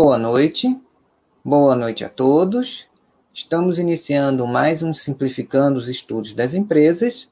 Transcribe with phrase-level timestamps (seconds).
[0.00, 0.80] Boa noite,
[1.44, 2.86] boa noite a todos.
[3.34, 7.28] Estamos iniciando mais um Simplificando os Estudos das Empresas.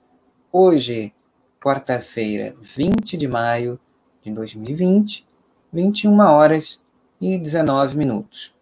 [0.50, 1.14] Hoje,
[1.62, 3.78] quarta-feira, 20 de maio
[4.20, 5.24] de 2020,
[5.72, 6.80] 21 horas
[7.20, 8.52] e 19 minutos.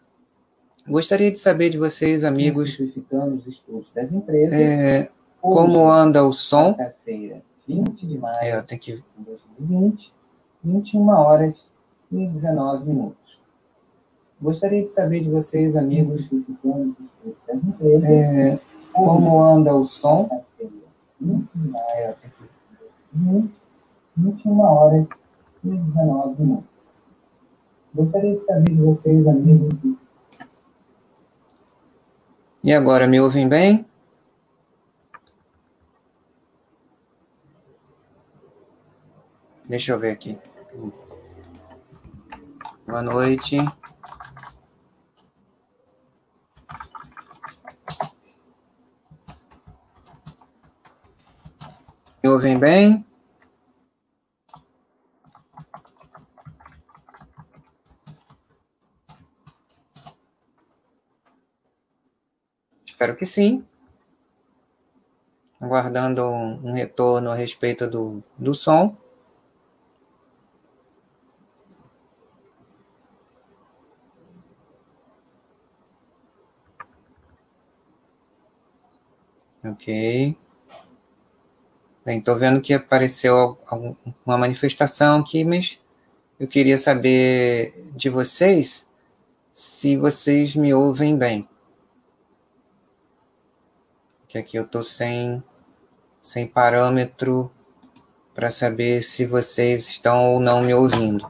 [0.86, 4.52] Gostaria de saber de vocês, amigos, Simplificando os Estudos das Empresas.
[4.52, 5.08] é,
[5.40, 6.74] como anda o som.
[6.74, 10.12] Quarta-feira, 20 de maio É, que de 2020,
[10.62, 11.72] 21 horas
[12.12, 13.23] e 19 minutos.
[14.40, 16.28] Gostaria de saber de vocês, amigos,
[18.02, 18.58] é,
[18.92, 20.28] como anda o som.
[20.28, 20.72] Quarta-feira,
[21.20, 23.54] 20 de maio É, eu tenho que de 2020,
[24.16, 25.08] 21 horas
[25.64, 26.68] e 19 minutos.
[27.94, 29.78] Gostaria de saber de vocês, amigos,
[32.62, 33.86] E agora, me ouvem bem?
[39.68, 40.38] Deixa eu ver aqui.
[42.86, 43.58] Boa noite.
[52.24, 53.04] Me ouvem bem?
[62.86, 63.62] Espero que sim.
[65.60, 68.96] Aguardando um retorno a respeito do, do som.
[79.62, 80.43] Ok.
[82.04, 83.58] Bem, estou vendo que apareceu
[84.26, 85.80] uma manifestação aqui, mas
[86.38, 88.86] eu queria saber de vocês
[89.54, 91.48] se vocês me ouvem bem.
[94.28, 95.42] Que aqui eu estou sem,
[96.20, 97.50] sem parâmetro
[98.34, 101.26] para saber se vocês estão ou não me ouvindo.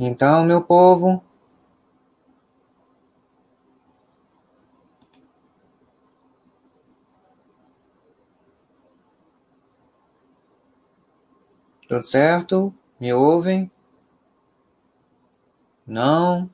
[0.00, 1.27] Então, meu povo,
[11.88, 12.74] tudo certo?
[13.00, 13.70] Me ouvem?
[15.86, 16.50] Não?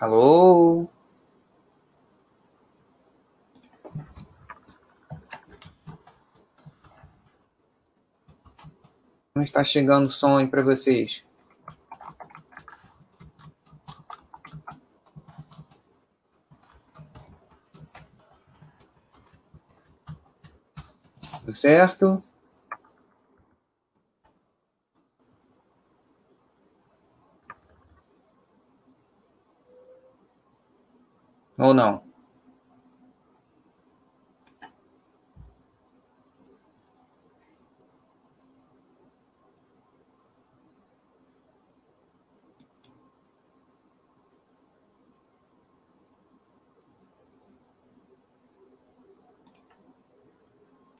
[0.00, 0.88] Alô?
[9.34, 11.26] Como está chegando som aí para vocês?
[21.64, 22.22] Certo?
[31.56, 32.13] Ou não?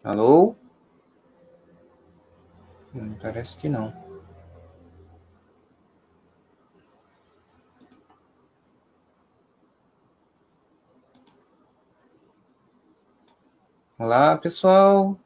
[0.05, 0.55] Alô?
[2.95, 3.93] Hum, parece que não.
[13.99, 15.19] Olá, pessoal.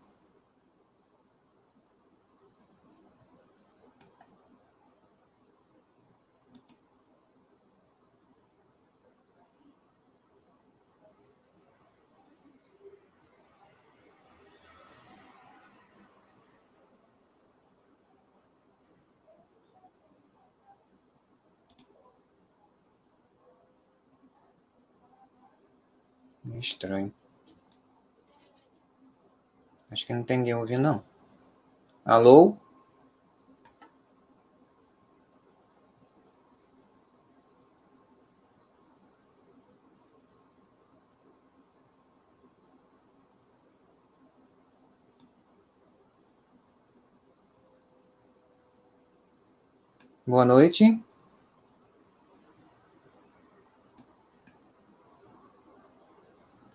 [26.69, 27.13] Estranho.
[29.91, 31.05] Acho que não tem ninguém ouvindo, não.
[32.05, 32.57] Alô?
[50.27, 51.03] Boa noite.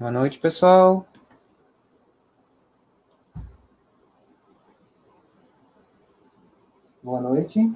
[0.03, 1.07] Boa noite, pessoal.
[7.01, 7.73] Boa noite.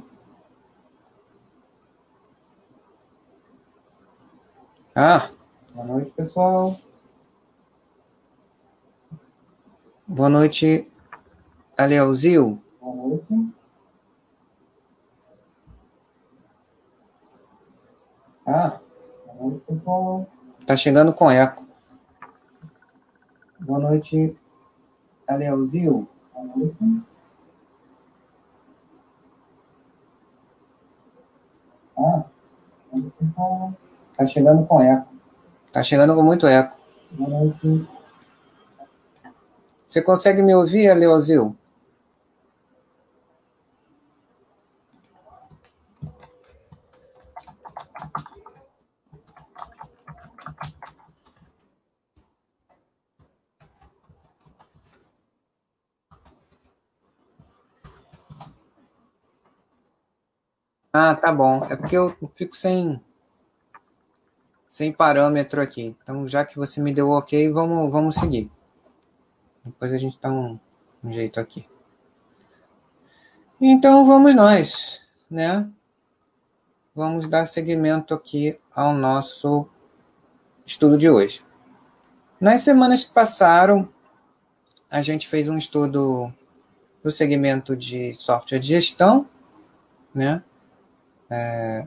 [4.94, 5.30] Ah,
[5.74, 6.76] Boa noite, pessoal.
[10.06, 10.92] boa noite,
[11.78, 12.62] Alealzil.
[12.82, 13.54] Boa noite.
[18.46, 18.82] Ah,
[19.26, 20.28] boa noite, pessoal.
[20.66, 21.67] Tá chegando com eco.
[23.60, 24.38] Boa noite,
[25.28, 26.08] Aleuzil.
[26.34, 27.04] Boa noite.
[31.98, 32.24] Ah.
[34.16, 35.08] Tá chegando com eco.
[35.72, 36.78] Tá chegando com muito eco.
[37.12, 37.88] Boa noite.
[39.88, 41.56] Você consegue me ouvir, Aleozil?
[60.92, 61.66] Ah, tá bom.
[61.70, 63.02] É porque eu fico sem
[64.70, 65.96] sem parâmetro aqui.
[66.04, 68.52] Então, já que você me deu ok, vamos, vamos seguir.
[69.66, 70.60] Depois a gente dá um,
[71.04, 71.68] um jeito aqui.
[73.60, 75.68] Então, vamos nós, né?
[76.94, 79.68] Vamos dar seguimento aqui ao nosso
[80.66, 81.42] estudo de hoje.
[82.40, 83.90] Nas semanas que passaram,
[84.92, 86.32] a gente fez um estudo
[87.04, 89.28] do segmento de software de gestão,
[90.14, 90.44] né?
[91.30, 91.86] É,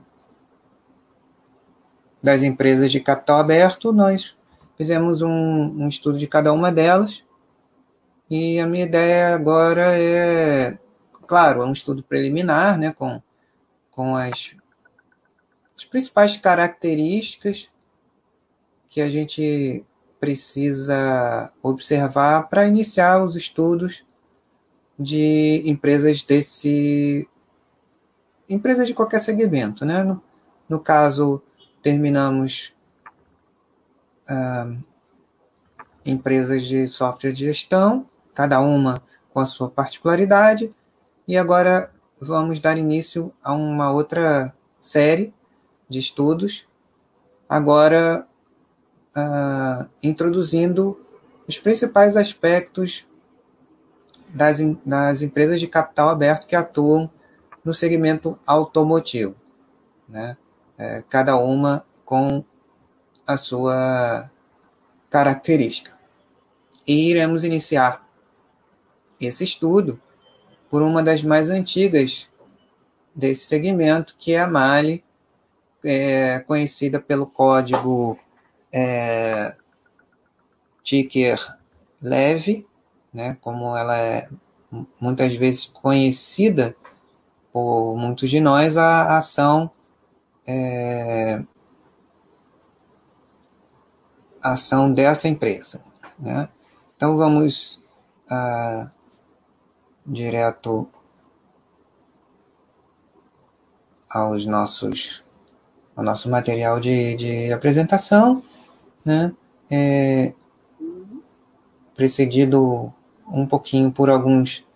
[2.22, 4.36] das empresas de capital aberto, nós
[4.76, 7.24] fizemos um, um estudo de cada uma delas.
[8.28, 10.78] E a minha ideia agora é,
[11.26, 13.22] claro, é um estudo preliminar, né, com,
[13.90, 14.56] com as,
[15.76, 17.70] as principais características
[18.88, 19.84] que a gente
[20.18, 24.04] precisa observar para iniciar os estudos
[24.98, 27.28] de empresas desse
[28.50, 30.02] empresas de qualquer segmento, né?
[30.02, 30.20] No,
[30.68, 31.40] no caso,
[31.80, 32.74] terminamos
[34.28, 34.72] ah,
[36.04, 39.02] empresas de software de gestão, cada uma
[39.32, 40.74] com a sua particularidade,
[41.26, 45.32] e agora vamos dar início a uma outra série
[45.88, 46.66] de estudos,
[47.48, 48.26] agora
[49.14, 50.98] ah, introduzindo
[51.46, 53.06] os principais aspectos
[54.28, 57.10] das, das empresas de capital aberto que atuam
[57.64, 59.36] no segmento automotivo,
[60.08, 60.36] né?
[60.78, 62.44] É, cada uma com
[63.26, 64.30] a sua
[65.10, 65.92] característica.
[66.86, 68.08] E iremos iniciar
[69.20, 70.00] esse estudo
[70.70, 72.30] por uma das mais antigas
[73.14, 75.04] desse segmento, que é a Mali,
[75.84, 78.18] é, conhecida pelo código
[78.72, 79.54] é,
[80.82, 81.38] Ticker
[82.00, 82.66] Leve,
[83.12, 84.28] né, como ela é
[85.00, 86.76] muitas vezes conhecida
[87.52, 89.70] por muitos de nós a ação
[90.46, 91.42] é,
[94.42, 95.84] ação dessa empresa.
[96.18, 96.48] Né?
[96.96, 97.82] Então vamos
[98.28, 98.90] ah,
[100.06, 100.88] direto
[104.08, 105.22] aos nossos
[105.94, 108.42] ao nosso material de, de apresentação,
[109.04, 109.32] né?
[109.70, 110.32] É,
[111.94, 112.92] precedido
[113.28, 114.66] um pouquinho por alguns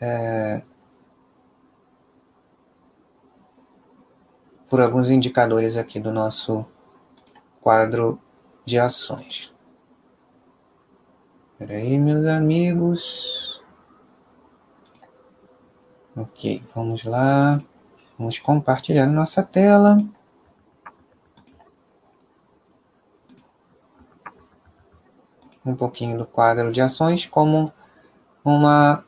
[0.00, 0.62] é,
[4.70, 6.64] por alguns indicadores aqui do nosso
[7.60, 8.20] quadro
[8.64, 9.52] de ações.
[11.52, 13.60] Espera aí, meus amigos.
[16.16, 17.58] Ok, vamos lá.
[18.16, 19.98] Vamos compartilhar nossa tela.
[25.66, 27.72] Um pouquinho do quadro de ações como
[28.44, 29.04] uma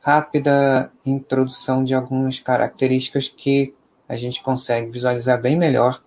[0.00, 3.74] rápida introdução de algumas características que
[4.08, 6.02] a gente consegue visualizar bem melhor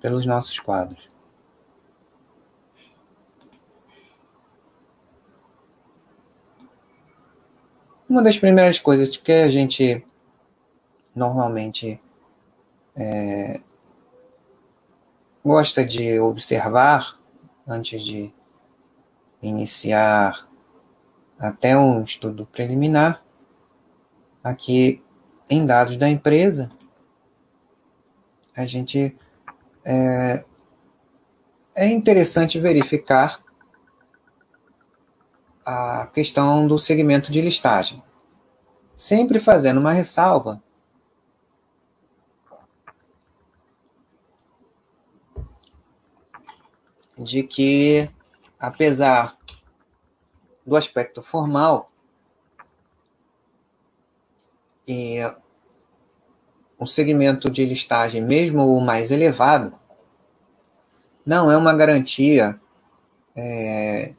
[0.00, 1.10] pelos nossos quadros.
[8.08, 10.04] Uma das primeiras coisas que a gente
[11.14, 12.00] normalmente
[12.96, 13.60] é,
[15.44, 17.18] gosta de observar
[17.68, 18.34] antes de
[19.40, 20.48] iniciar
[21.38, 23.24] até um estudo preliminar,
[24.42, 25.02] aqui
[25.48, 26.68] em dados da empresa,
[28.60, 29.16] a gente
[29.84, 30.44] é,
[31.74, 33.42] é interessante verificar
[35.64, 38.02] a questão do segmento de listagem,
[38.94, 40.62] sempre fazendo uma ressalva
[47.18, 48.08] de que,
[48.58, 49.36] apesar
[50.66, 51.90] do aspecto formal
[54.86, 55.18] e
[56.80, 59.74] o segmento de listagem, mesmo o mais elevado,
[61.26, 62.58] não é uma garantia
[63.36, 64.14] é,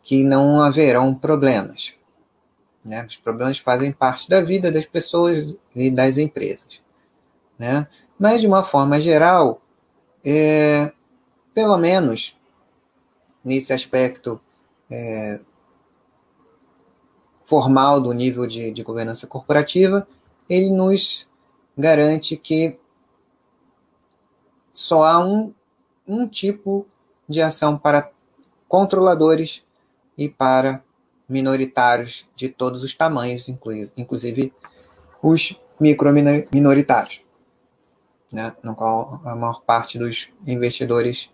[0.00, 1.94] que não haverão problemas.
[2.84, 3.04] Né?
[3.04, 6.80] Os problemas fazem parte da vida das pessoas e das empresas.
[7.58, 7.88] Né?
[8.16, 9.60] Mas, de uma forma geral,
[10.24, 10.92] é,
[11.52, 12.36] pelo menos
[13.44, 14.40] nesse aspecto
[14.88, 15.40] é,
[17.44, 20.06] formal do nível de, de governança corporativa,
[20.48, 21.27] ele nos
[21.78, 22.76] garante que
[24.72, 25.54] só há um,
[26.06, 26.86] um tipo
[27.28, 28.10] de ação para
[28.66, 29.64] controladores
[30.16, 30.82] e para
[31.28, 33.48] minoritários de todos os tamanhos,
[33.96, 34.52] inclusive
[35.22, 37.22] os microminoritários,
[38.32, 41.30] né, no qual a maior parte dos investidores,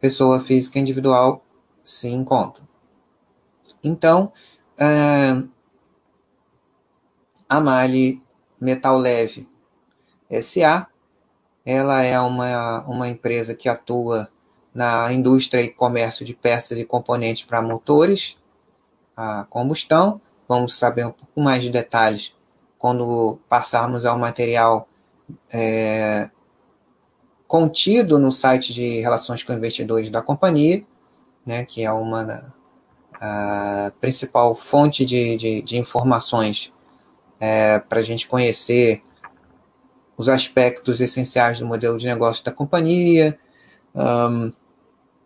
[0.00, 1.44] pessoa física individual,
[1.82, 2.64] se encontram.
[3.82, 4.32] Então,
[4.74, 5.48] Uh,
[7.48, 8.20] a Mali
[8.60, 9.48] Metal Leve
[10.42, 10.86] SA,
[11.64, 14.28] ela é uma, uma empresa que atua
[14.74, 18.36] na indústria e comércio de peças e componentes para motores
[19.16, 20.20] a combustão.
[20.48, 22.34] Vamos saber um pouco mais de detalhes
[22.78, 24.88] quando passarmos ao material
[25.52, 26.28] é,
[27.46, 30.84] contido no site de relações com investidores da companhia,
[31.46, 32.52] né, que é uma
[33.20, 36.72] a principal fonte de, de, de informações
[37.40, 39.02] é, para a gente conhecer
[40.16, 43.38] os aspectos essenciais do modelo de negócio da companhia,
[43.94, 44.52] um,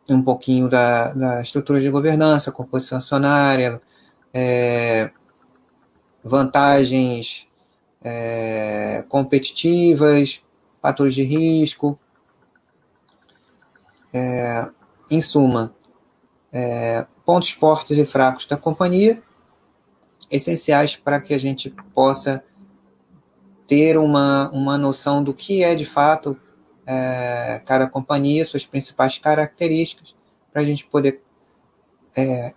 [0.09, 3.81] um pouquinho da, da estrutura de governança, composição acionária,
[4.33, 5.11] é,
[6.23, 7.47] vantagens
[8.03, 10.43] é, competitivas,
[10.81, 11.99] fatores de risco.
[14.13, 14.71] É,
[15.11, 15.75] em suma,
[16.53, 19.23] é, pontos fortes e fracos da companhia,
[20.31, 22.45] essenciais para que a gente possa
[23.69, 26.37] ter uma, uma noção do que é de fato
[26.87, 30.17] é, cada companhia, suas principais características,
[30.51, 31.23] para a gente poder
[32.17, 32.55] é,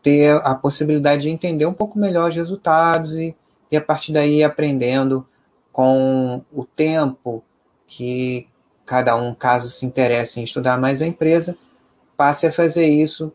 [0.00, 3.36] ter a possibilidade de entender um pouco melhor os resultados e,
[3.70, 5.26] e a partir daí aprendendo
[5.72, 7.42] com o tempo
[7.84, 8.48] que
[8.86, 11.56] cada um, caso se interesse em estudar mais a empresa,
[12.16, 13.32] passe a fazer isso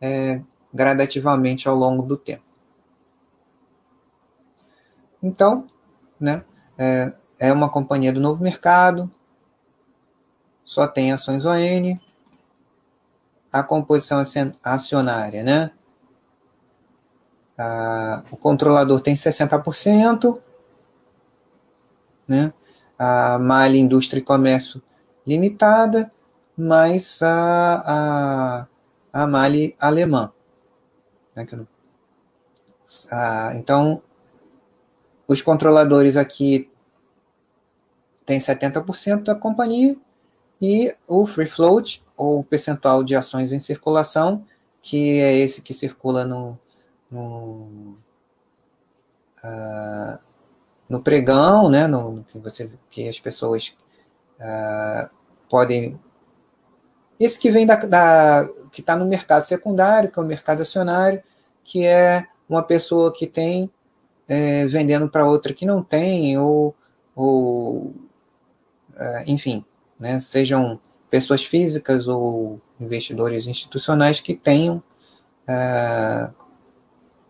[0.00, 0.40] é,
[0.72, 2.42] gradativamente ao longo do tempo.
[5.20, 5.66] Então,
[6.20, 6.44] né,
[6.78, 9.10] é, é uma companhia do novo mercado,
[10.64, 11.98] só tem ações ON,
[13.52, 14.22] a composição
[14.62, 15.70] acionária, né?
[18.30, 20.40] o controlador tem 60%,
[22.28, 22.52] né?
[22.96, 24.80] A Malha Indústria e Comércio
[25.26, 26.12] Limitada,
[26.56, 28.66] mais a, a
[29.12, 30.32] a Mali alemã.
[31.34, 31.46] Né,
[33.10, 34.02] ah, então,
[35.26, 36.67] os controladores aqui
[38.28, 39.96] têm 70% da companhia
[40.60, 44.44] e o free float, ou percentual de ações em circulação,
[44.82, 46.58] que é esse que circula no,
[47.10, 47.96] no,
[49.42, 50.18] uh,
[50.86, 53.74] no pregão, né, no, no, que, você, que as pessoas
[54.38, 55.08] uh,
[55.48, 55.98] podem
[57.18, 61.22] esse que vem da, da que está no mercado secundário, que é o mercado acionário,
[61.64, 63.70] que é uma pessoa que tem
[64.28, 66.76] é, vendendo para outra que não tem, ou,
[67.16, 67.92] ou
[69.26, 69.64] enfim,
[69.98, 74.82] né, sejam pessoas físicas ou investidores institucionais que tenham
[75.46, 76.30] é,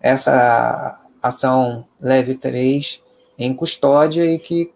[0.00, 3.02] essa ação leve 3
[3.38, 4.72] em custódia e que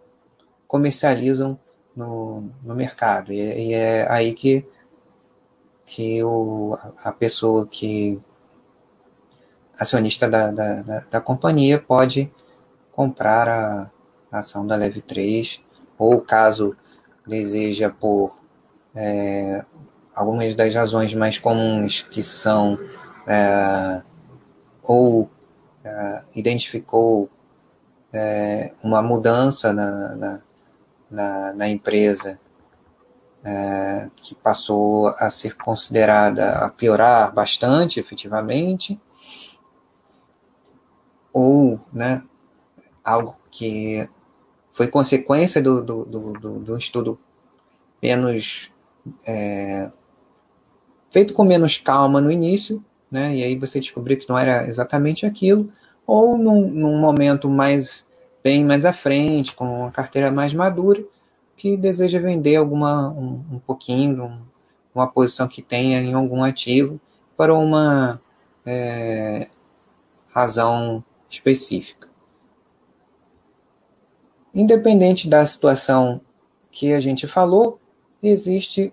[0.66, 1.58] comercializam
[1.94, 3.32] no, no mercado.
[3.32, 4.66] E, e é aí que
[5.84, 8.18] que o, a pessoa que
[9.78, 12.32] acionista da, da, da, da companhia pode
[12.90, 13.90] comprar a,
[14.30, 15.60] a ação da Leve 3,
[15.98, 16.74] ou caso
[17.26, 18.34] deseja por
[18.94, 19.64] é,
[20.14, 22.78] algumas das razões mais comuns que são
[23.26, 24.02] é,
[24.82, 25.30] ou
[25.84, 27.30] é, identificou
[28.12, 30.42] é, uma mudança na, na,
[31.10, 32.40] na, na empresa
[33.44, 39.00] é, que passou a ser considerada a piorar bastante, efetivamente,
[41.32, 42.22] ou né,
[43.04, 44.08] algo que
[44.72, 47.18] foi consequência do, do, do, do estudo
[48.02, 48.72] menos
[49.26, 49.90] é,
[51.10, 55.26] feito com menos calma no início, né, e aí você descobriu que não era exatamente
[55.26, 55.66] aquilo,
[56.06, 58.06] ou num, num momento mais
[58.42, 61.04] bem mais à frente, com uma carteira mais madura,
[61.56, 64.38] que deseja vender alguma um, um pouquinho, um,
[64.94, 67.00] uma posição que tenha em algum ativo
[67.36, 68.20] para uma
[68.66, 69.46] é,
[70.34, 72.08] razão específica.
[74.54, 76.20] Independente da situação
[76.70, 77.80] que a gente falou,
[78.22, 78.92] existe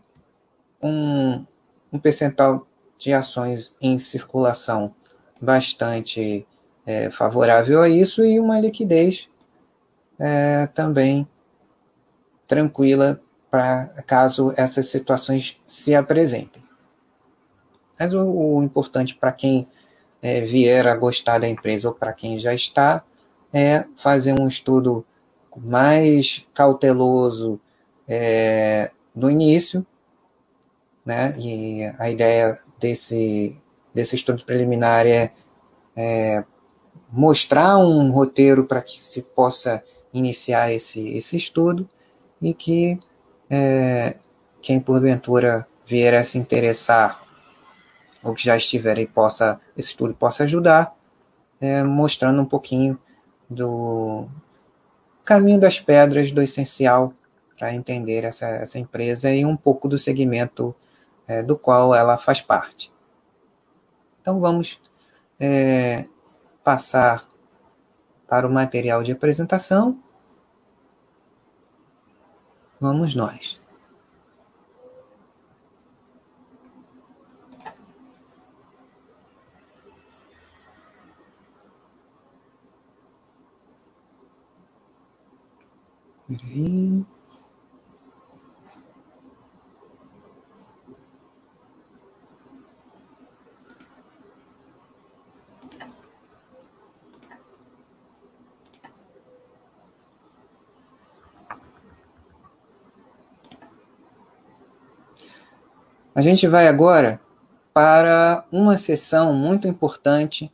[0.81, 1.45] um,
[1.91, 2.65] um percentual
[2.97, 4.93] de ações em circulação
[5.41, 6.45] bastante
[6.85, 9.29] é, favorável a isso e uma liquidez
[10.17, 11.27] é, também
[12.47, 16.63] tranquila para caso essas situações se apresentem.
[17.99, 19.67] Mas o, o importante para quem
[20.21, 23.03] é, vier a gostar da empresa ou para quem já está
[23.53, 25.05] é fazer um estudo
[25.57, 27.59] mais cauteloso
[28.07, 29.85] é, no início,
[31.05, 31.33] né?
[31.37, 33.57] E a ideia desse,
[33.93, 35.31] desse estudo preliminar é,
[35.95, 36.43] é
[37.11, 41.87] mostrar um roteiro para que se possa iniciar esse, esse estudo
[42.41, 42.99] e que
[43.49, 44.15] é,
[44.61, 47.23] quem porventura vier a se interessar
[48.23, 50.93] ou que já estiver e possa, esse estudo possa ajudar,
[51.59, 52.99] é, mostrando um pouquinho
[53.49, 54.27] do
[55.29, 57.13] caminho das pedras, do essencial
[57.55, 60.75] para entender essa, essa empresa e um pouco do segmento
[61.27, 62.91] é, do qual ela faz parte.
[64.19, 64.81] Então vamos
[65.39, 66.07] é,
[66.63, 67.29] passar
[68.27, 70.01] para o material de apresentação.
[72.81, 73.58] Vamos nós.
[86.29, 87.03] Peraí.
[106.13, 107.19] A gente vai agora
[107.73, 110.51] para uma sessão muito importante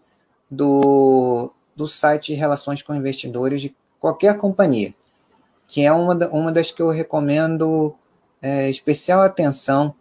[0.50, 4.94] do, do site de relações com investidores de qualquer companhia
[5.76, 7.94] que é uma, uma das que eu recomendo
[8.42, 9.94] é, especial atenção,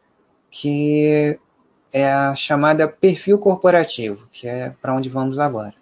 [0.48, 1.36] que
[1.92, 5.74] é a chamada perfil corporativo, que é para onde vamos agora.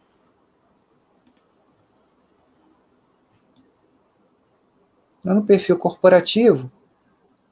[5.23, 6.73] No perfil corporativo,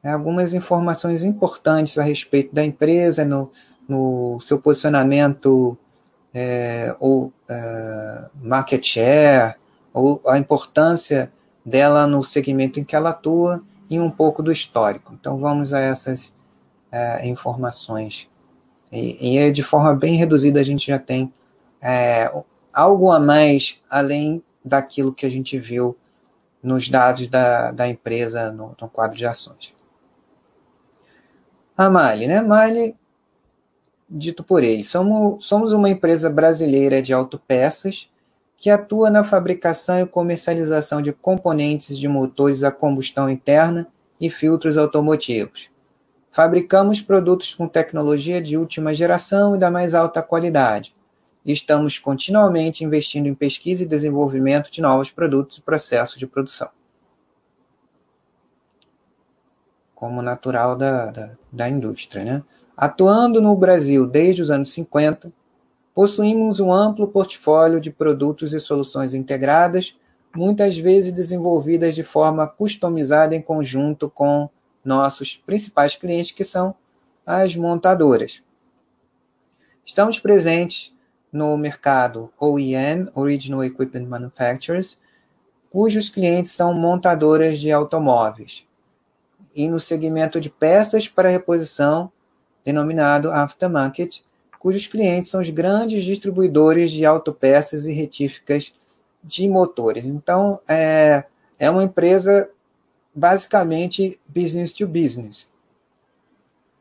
[0.02, 3.52] é algumas informações importantes a respeito da empresa, no,
[3.86, 5.76] no seu posicionamento
[6.32, 9.56] é, ou é, market share,
[9.92, 11.30] ou a importância
[11.64, 15.14] dela no segmento em que ela atua e um pouco do histórico.
[15.18, 16.34] Então vamos a essas
[16.90, 18.30] é, informações.
[18.92, 21.32] E, e, de forma bem reduzida a gente já tem
[21.80, 22.30] é,
[22.72, 25.96] algo a mais além daquilo que a gente viu
[26.62, 29.74] nos dados da, da empresa no, no quadro de ações.
[31.76, 32.42] A Mali, né?
[32.42, 32.94] Mali,
[34.08, 38.10] dito por ele, somos, somos uma empresa brasileira de autopeças
[38.60, 43.88] que atua na fabricação e comercialização de componentes de motores a combustão interna
[44.20, 45.70] e filtros automotivos.
[46.30, 50.94] Fabricamos produtos com tecnologia de última geração e da mais alta qualidade.
[51.42, 56.68] estamos continuamente investindo em pesquisa e desenvolvimento de novos produtos e processos de produção.
[59.94, 62.24] Como natural da, da, da indústria.
[62.24, 62.42] Né?
[62.76, 65.32] Atuando no Brasil desde os anos 50,
[66.00, 69.98] Possuímos um amplo portfólio de produtos e soluções integradas,
[70.34, 74.48] muitas vezes desenvolvidas de forma customizada em conjunto com
[74.82, 76.74] nossos principais clientes, que são
[77.26, 78.42] as montadoras.
[79.84, 80.96] Estamos presentes
[81.30, 84.98] no mercado OEM, Original Equipment Manufacturers,
[85.68, 88.66] cujos clientes são montadoras de automóveis,
[89.54, 92.10] e no segmento de peças para reposição,
[92.64, 94.22] denominado aftermarket,
[94.60, 98.74] cujos clientes são os grandes distribuidores de autopeças e retíficas
[99.24, 100.04] de motores.
[100.04, 101.24] Então, é,
[101.58, 102.48] é uma empresa
[103.14, 105.48] basicamente business to business.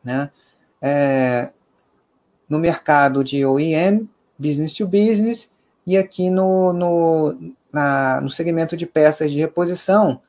[0.04, 0.30] Né?
[0.82, 1.52] É,
[2.50, 5.50] no mercado de OEM, business to business,
[5.88, 10.22] e aqui no, no, na, no segmento de peças de reposição,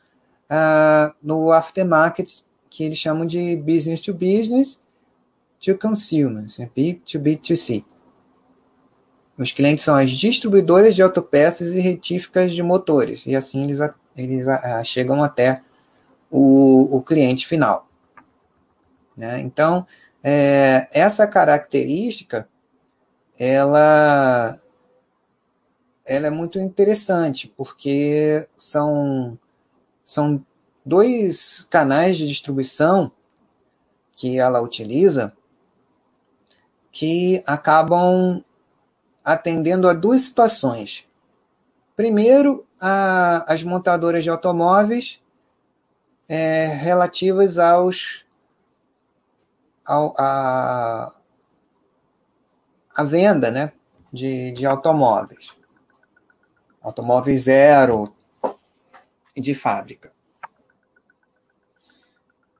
[0.50, 4.78] uh, no aftermarket, que eles chamam de business to business,
[5.60, 7.84] to consumers, B to B2C.
[9.36, 13.78] Os clientes são as distribuidoras de autopeças e retíficas de motores, e assim eles,
[14.16, 14.46] eles
[14.84, 15.62] chegam até
[16.30, 17.88] o, o cliente final.
[19.16, 19.40] Né?
[19.40, 19.86] Então,
[20.22, 22.48] é, essa característica,
[23.38, 24.58] ela,
[26.06, 29.38] ela é muito interessante, porque são,
[30.04, 30.44] são
[30.84, 33.10] dois canais de distribuição
[34.12, 35.34] que ela utiliza
[36.90, 38.44] que acabam
[39.24, 41.08] atendendo a duas situações.
[41.96, 45.20] Primeiro, a, as montadoras de automóveis
[46.28, 48.24] é, relativas aos
[49.84, 51.12] ao, a,
[52.96, 53.72] a venda né,
[54.12, 55.54] de, de automóveis.
[56.80, 58.14] Automóveis zero
[59.36, 60.09] de fábrica.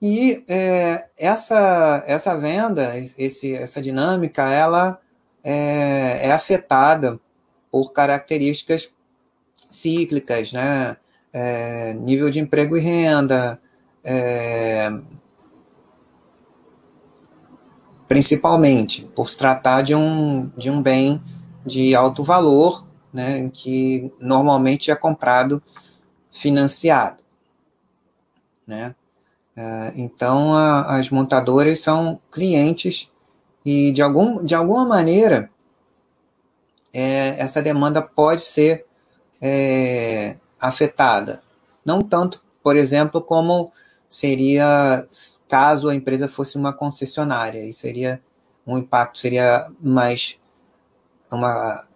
[0.01, 4.99] E é, essa, essa venda, esse, essa dinâmica, ela
[5.45, 7.21] é, é afetada
[7.71, 8.91] por características
[9.69, 10.97] cíclicas, né?
[11.33, 13.61] É, nível de emprego e renda,
[14.03, 14.91] é,
[18.09, 21.23] principalmente por se tratar de um, de um bem
[21.65, 25.63] de alto valor, né, que normalmente é comprado
[26.31, 27.23] financiado.
[28.67, 28.97] Né?
[29.57, 33.11] É, então, a, as montadoras são clientes
[33.65, 35.51] e, de, algum, de alguma maneira,
[36.93, 38.87] é, essa demanda pode ser
[39.41, 41.43] é, afetada.
[41.85, 43.73] Não tanto, por exemplo, como
[44.09, 45.07] seria
[45.49, 48.21] caso a empresa fosse uma concessionária, e seria
[48.67, 50.39] um impacto seria mais
[51.31, 51.87] uma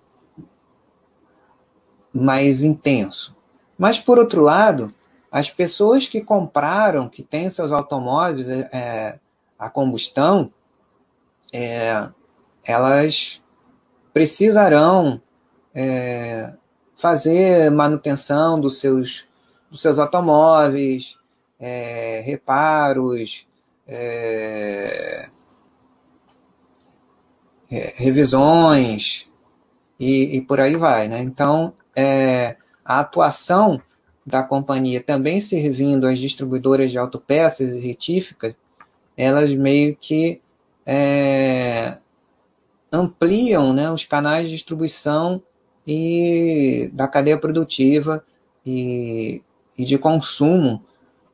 [2.12, 3.36] mais intenso.
[3.76, 4.94] Mas por outro lado,
[5.34, 9.20] as pessoas que compraram, que têm seus automóveis é, é
[9.58, 10.52] a combustão,
[11.52, 12.08] é,
[12.64, 13.42] elas
[14.12, 15.20] precisarão
[15.74, 16.54] é,
[16.96, 19.26] fazer manutenção dos seus,
[19.68, 21.18] dos seus automóveis,
[21.58, 23.44] é, reparos,
[23.88, 25.28] é,
[27.96, 29.28] revisões
[29.98, 31.08] e, e, por aí vai.
[31.08, 31.22] Né?
[31.22, 33.82] Então, é, a atuação
[34.26, 38.54] da companhia também servindo as distribuidoras de autopeças e retíficas,
[39.16, 40.40] elas meio que
[40.86, 41.98] é,
[42.92, 45.42] ampliam né, os canais de distribuição
[45.86, 48.24] e da cadeia produtiva
[48.64, 49.42] e,
[49.76, 50.82] e de consumo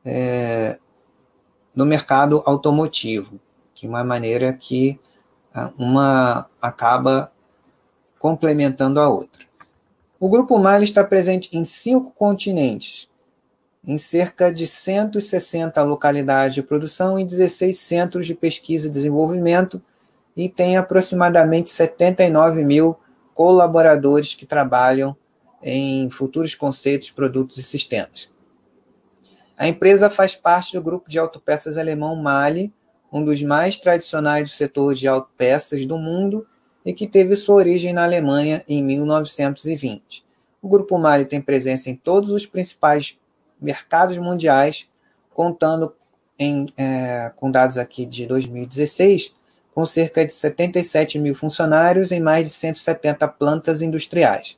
[0.03, 0.77] é,
[1.75, 3.39] no mercado automotivo,
[3.73, 4.99] de uma maneira que
[5.77, 7.31] uma acaba
[8.19, 9.50] complementando a outra.
[10.21, 13.09] O Grupo Mali está presente em cinco continentes,
[13.83, 19.81] em cerca de 160 localidades de produção e 16 centros de pesquisa e desenvolvimento,
[20.37, 22.95] e tem aproximadamente 79 mil
[23.33, 25.17] colaboradores que trabalham
[25.59, 28.29] em futuros conceitos, produtos e sistemas.
[29.57, 32.71] A empresa faz parte do grupo de autopeças alemão Mali,
[33.11, 36.45] um dos mais tradicionais do setor de autopeças do mundo
[36.85, 40.23] e que teve sua origem na Alemanha em 1920.
[40.61, 43.17] O Grupo Mali tem presença em todos os principais
[43.59, 44.87] mercados mundiais,
[45.33, 45.95] contando
[46.37, 49.35] em, é, com dados aqui de 2016,
[49.73, 54.57] com cerca de 77 mil funcionários em mais de 170 plantas industriais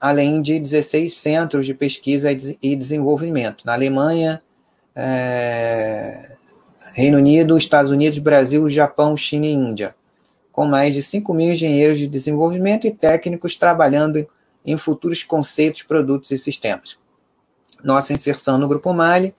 [0.00, 2.30] além de 16 centros de pesquisa
[2.62, 4.42] e desenvolvimento na Alemanha,
[4.94, 6.36] é,
[6.94, 9.94] Reino Unido, Estados Unidos, Brasil, Japão, China e Índia,
[10.56, 14.26] com mais de 5 mil engenheiros de desenvolvimento e técnicos trabalhando
[14.64, 16.98] em futuros conceitos, produtos e sistemas.
[17.84, 19.34] Nossa inserção no Grupo Mali,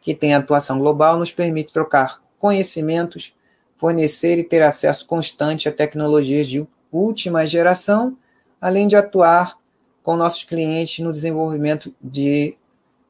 [0.00, 3.32] que tem atuação global, nos permite trocar conhecimentos,
[3.76, 8.18] fornecer e ter acesso constante a tecnologias de última geração,
[8.60, 9.56] além de atuar
[10.02, 12.58] com nossos clientes no desenvolvimento de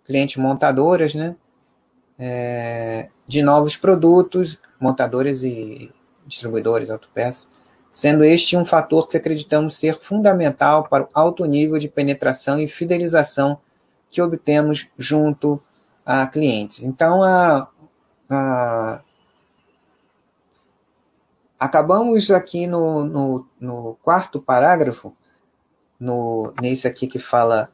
[0.05, 1.35] clientes montadoras, né?
[2.19, 5.91] É, de novos produtos, montadoras e
[6.27, 7.47] distribuidores, autopeças,
[7.91, 12.69] sendo este um fator que acreditamos ser fundamental para o alto nível de penetração e
[12.69, 13.59] fidelização
[14.11, 15.63] que obtemos junto
[16.05, 16.83] a clientes.
[16.83, 17.69] Então, a,
[18.31, 19.03] a
[21.59, 25.15] acabamos aqui no, no, no quarto parágrafo
[25.99, 27.71] no, nesse aqui que fala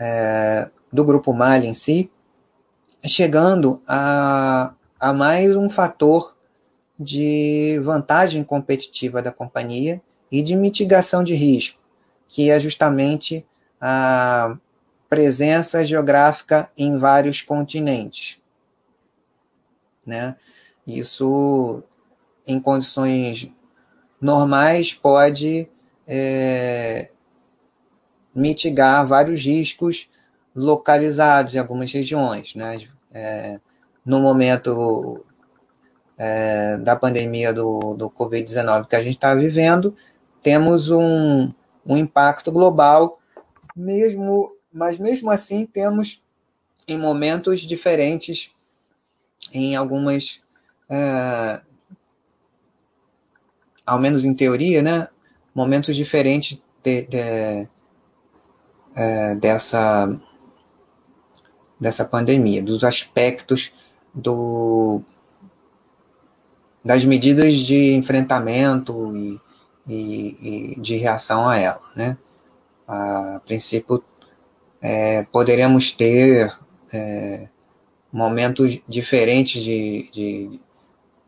[0.00, 2.10] é, do grupo Mali em si,
[3.04, 6.35] chegando a, a mais um fator
[6.98, 11.80] de vantagem competitiva da companhia e de mitigação de risco,
[12.26, 13.44] que é justamente
[13.80, 14.56] a
[15.08, 18.38] presença geográfica em vários continentes.
[20.04, 20.36] Né?
[20.86, 21.82] Isso,
[22.46, 23.50] em condições
[24.20, 25.68] normais, pode
[26.06, 27.10] é,
[28.34, 30.08] mitigar vários riscos
[30.54, 32.54] localizados em algumas regiões.
[32.54, 32.88] Né?
[33.12, 33.60] É,
[34.04, 35.24] no momento
[36.18, 39.94] é, da pandemia do, do Covid-19 que a gente está vivendo,
[40.42, 41.52] temos um,
[41.84, 43.18] um impacto global,
[43.74, 46.22] mesmo, mas mesmo assim temos
[46.88, 48.50] em momentos diferentes,
[49.52, 50.40] em algumas,
[50.88, 51.60] é,
[53.84, 55.08] ao menos em teoria, né,
[55.54, 57.68] momentos diferentes de, de,
[58.96, 60.18] é, dessa,
[61.78, 63.72] dessa pandemia, dos aspectos
[64.14, 65.02] do,
[66.86, 69.40] das medidas de enfrentamento e,
[69.88, 71.80] e, e de reação a ela.
[71.96, 72.16] Né?
[72.86, 74.02] A princípio,
[74.80, 76.56] é, poderemos ter
[76.94, 77.48] é,
[78.12, 80.60] momentos diferentes de, de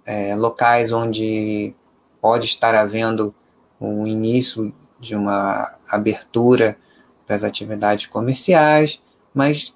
[0.06, 1.74] é, locais onde
[2.20, 3.34] pode estar havendo
[3.80, 6.78] o início de uma abertura
[7.26, 9.02] das atividades comerciais,
[9.34, 9.74] mas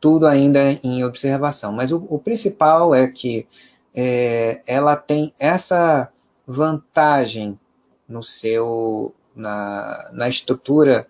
[0.00, 1.72] tudo ainda em observação.
[1.72, 3.48] Mas o, o principal é que
[3.94, 6.10] é, ela tem essa
[6.46, 7.58] vantagem
[8.08, 11.06] no seu na, na estrutura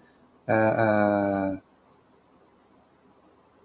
[0.48, 1.62] uh, uh,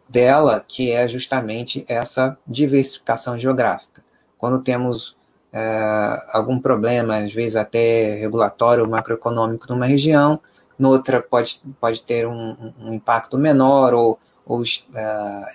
[0.08, 4.04] dela, que é justamente essa diversificação geográfica.
[4.38, 5.12] Quando temos
[5.54, 10.40] uh, algum problema, às vezes até regulatório, macroeconômico numa região,
[10.80, 14.64] noutra pode, pode ter um, um impacto menor ou, ou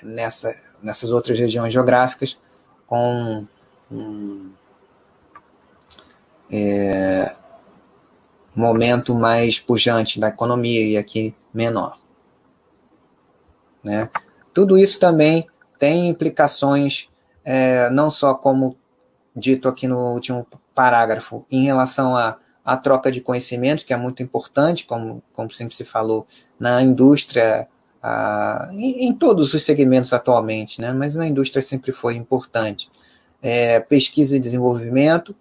[0.03, 2.39] nessa, nessas outras regiões geográficas
[2.91, 3.47] com
[3.89, 4.51] um,
[6.51, 7.37] é,
[8.53, 11.97] momento mais pujante da economia e aqui menor.
[13.83, 14.11] Né?
[14.53, 15.47] Tudo isso também
[15.79, 17.09] tem implicações,
[17.45, 18.77] é, não só como
[19.37, 24.85] dito aqui no último parágrafo, em relação à, troca de conhecimento, que é muito importante,
[24.85, 26.27] como, como sempre se falou,
[26.59, 27.69] na indústria,
[28.03, 30.93] a, em, em, todos os segmentos atualmente, né?
[30.93, 32.91] mas na indústria sempre foi importante.
[33.43, 35.35] É, pesquisa e desenvolvimento,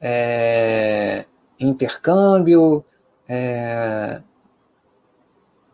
[0.00, 1.24] é,
[1.60, 2.84] intercâmbio,
[3.28, 4.22] é,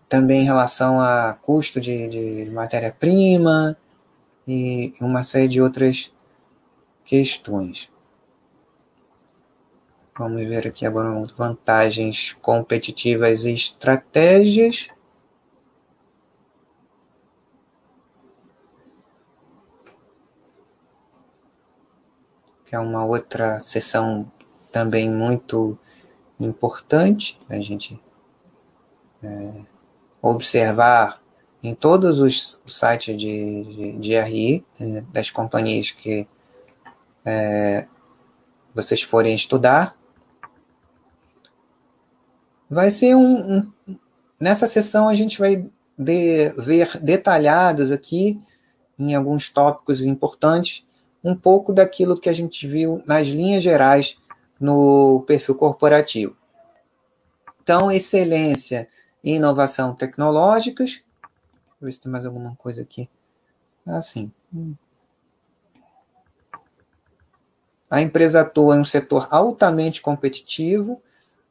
[0.09, 2.09] também em relação a custo de,
[2.45, 3.77] de matéria-prima
[4.47, 6.13] e uma série de outras
[7.05, 7.91] questões.
[10.17, 14.89] Vamos ver aqui agora vantagens competitivas e estratégias.
[22.75, 24.29] É uma outra sessão
[24.73, 25.79] também muito
[26.41, 28.03] importante a gente
[29.23, 29.63] é,
[30.21, 31.23] observar
[31.63, 36.27] em todos os sites de, de, de RI, é, das companhias que
[37.25, 37.87] é,
[38.75, 39.97] vocês forem estudar.
[42.69, 43.97] Vai ser um, um
[44.41, 48.43] nessa sessão a gente vai de, ver detalhados aqui
[48.99, 50.84] em alguns tópicos importantes
[51.25, 54.19] um pouco daquilo que a gente viu nas linhas gerais
[54.61, 56.37] no perfil corporativo.
[57.63, 58.87] Então, excelência
[59.23, 61.03] e inovação tecnológicas.
[61.81, 63.09] Vou ver se tem mais alguma coisa aqui.
[63.87, 64.31] Assim.
[67.91, 71.01] A empresa atua em um setor altamente competitivo.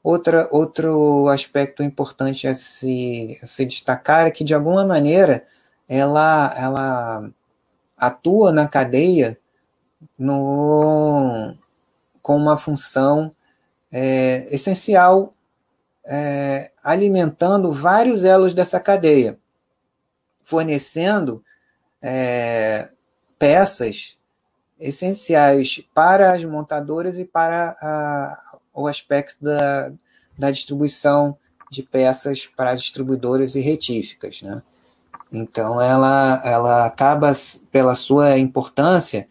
[0.04, 5.46] Outra, outro aspecto importante a se, a se destacar é que, de alguma maneira,
[5.88, 7.30] ela, ela
[7.98, 9.40] atua na cadeia
[10.18, 11.54] no,
[12.22, 13.36] com uma função
[13.92, 15.34] é, essencial,
[16.06, 19.38] é, alimentando vários elos dessa cadeia,
[20.44, 21.44] fornecendo
[22.02, 22.90] é,
[23.38, 24.18] peças
[24.80, 29.92] essenciais para as montadoras e para a, o aspecto da,
[30.38, 31.38] da distribuição
[31.72, 34.42] de peças para as distribuidoras e retíficas.
[34.42, 34.62] Né?
[35.32, 37.32] Então, ela, ela acaba,
[37.72, 39.28] pela sua importância,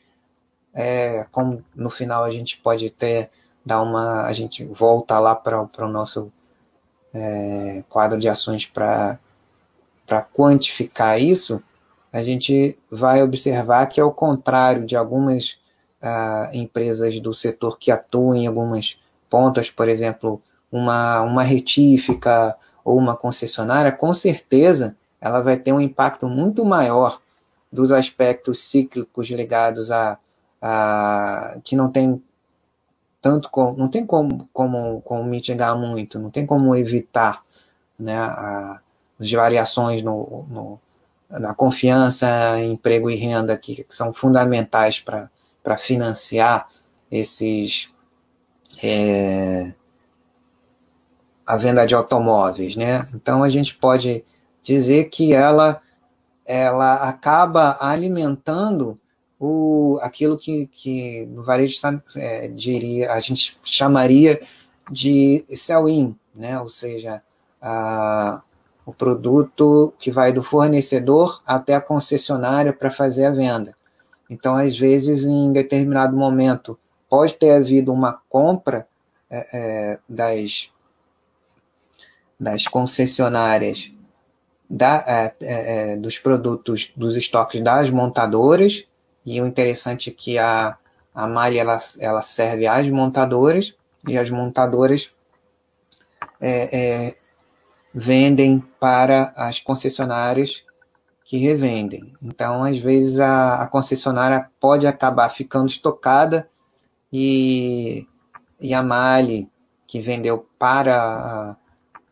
[0.75, 3.31] é, como no final a gente pode até
[3.65, 4.25] dar uma.
[4.27, 6.33] A gente volta lá para o nosso
[7.13, 9.19] é, quadro de ações para
[10.33, 11.63] quantificar isso,
[12.13, 15.61] a gente vai observar que, ao contrário de algumas
[16.01, 22.99] ah, empresas do setor que atuam em algumas pontas, por exemplo, uma, uma retífica ou
[22.99, 27.21] uma concessionária, com certeza ela vai ter um impacto muito maior
[27.71, 30.19] dos aspectos cíclicos ligados a
[30.63, 32.23] ah, que não tem
[33.21, 37.43] tanto como, não tem como, como, como mitigar muito, não tem como evitar
[37.99, 38.81] né, a,
[39.21, 40.81] as variações no, no,
[41.29, 42.27] na confiança,
[42.61, 46.69] emprego e renda que, que são fundamentais para financiar
[47.11, 47.91] esses
[48.83, 49.73] é,
[51.47, 53.07] a venda de automóveis, né?
[53.15, 54.25] Então a gente pode
[54.63, 55.81] dizer que ela
[56.45, 58.99] ela acaba alimentando
[59.45, 61.77] o, aquilo que, que no varejo
[62.15, 64.41] é, diria, a gente chamaria
[64.89, 66.61] de sell-in, né?
[66.61, 67.21] ou seja,
[67.61, 68.41] a,
[68.87, 73.75] o produto que vai do fornecedor até a concessionária para fazer a venda.
[74.31, 76.79] Então, às vezes, em determinado momento,
[77.11, 78.87] pode ter havido uma compra
[79.29, 80.73] é, é, das,
[82.39, 83.93] das concessionárias
[84.71, 88.87] da, é, é, é dos produtos, dos estoques das montadoras,
[89.25, 90.77] e o interessante é que a,
[91.15, 93.75] a malha ela, ela serve às montadoras
[94.07, 95.11] e as montadoras
[96.41, 97.17] é, é,
[97.95, 100.65] vendem para as concessionárias
[101.25, 102.13] que revendem.
[102.23, 106.49] Então, às vezes, a, a concessionária pode acabar ficando estocada
[107.13, 108.07] e,
[108.61, 109.49] e a Mali,
[109.87, 111.57] que vendeu para a,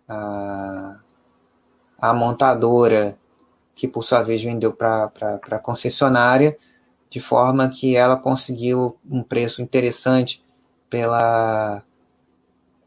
[0.08, 1.00] a,
[2.00, 3.18] a montadora,
[3.74, 5.10] que por sua vez vendeu para
[5.50, 6.56] a concessionária,
[7.10, 10.42] de forma que ela conseguiu um preço interessante
[10.88, 11.82] pela,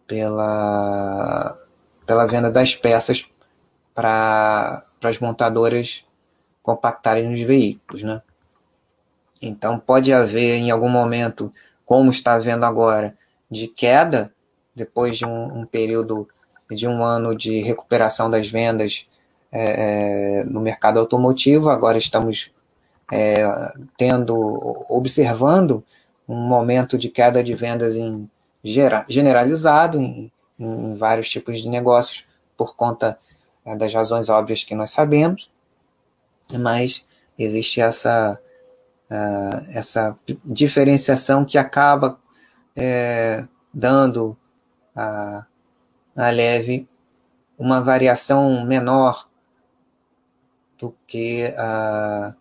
[0.07, 1.57] pela,
[2.05, 3.29] pela venda das peças
[3.93, 6.05] para as montadoras
[6.61, 8.01] compactarem os veículos.
[8.01, 8.21] Né?
[9.41, 11.51] Então, pode haver em algum momento,
[11.85, 13.17] como está havendo agora,
[13.51, 14.33] de queda,
[14.73, 16.27] depois de um, um período
[16.71, 19.05] de um ano de recuperação das vendas
[19.51, 22.51] é, é no mercado automotivo, agora estamos
[23.11, 23.43] é,
[23.97, 24.35] tendo,
[24.89, 25.83] observando
[26.27, 28.29] um momento de queda de vendas em,
[29.07, 33.19] generalizado em, em vários tipos de negócios por conta
[33.65, 35.51] é, das razões óbvias que nós sabemos,
[36.59, 38.39] mas existe essa,
[39.09, 42.19] uh, essa diferenciação que acaba
[42.75, 44.37] é, dando
[44.95, 45.45] a,
[46.15, 46.87] a leve
[47.57, 49.27] uma variação menor
[50.77, 52.35] do que uh,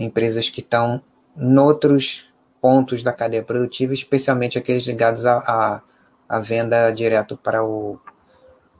[0.00, 1.02] empresas que estão
[1.36, 5.82] noutros pontos da cadeia produtiva, especialmente aqueles ligados à,
[6.28, 7.98] à, venda direto para o,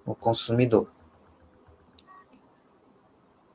[0.05, 0.91] o consumidor.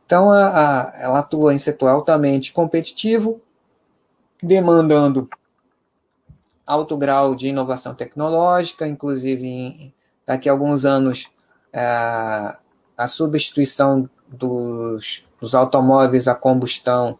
[0.05, 3.41] Então, a, a, ela atua em setor altamente competitivo,
[4.41, 5.27] demandando
[6.65, 9.93] alto grau de inovação tecnológica, inclusive em,
[10.25, 11.29] daqui a alguns anos
[11.73, 12.65] a, é,
[12.97, 17.19] a substituição dos, dos, automóveis a combustão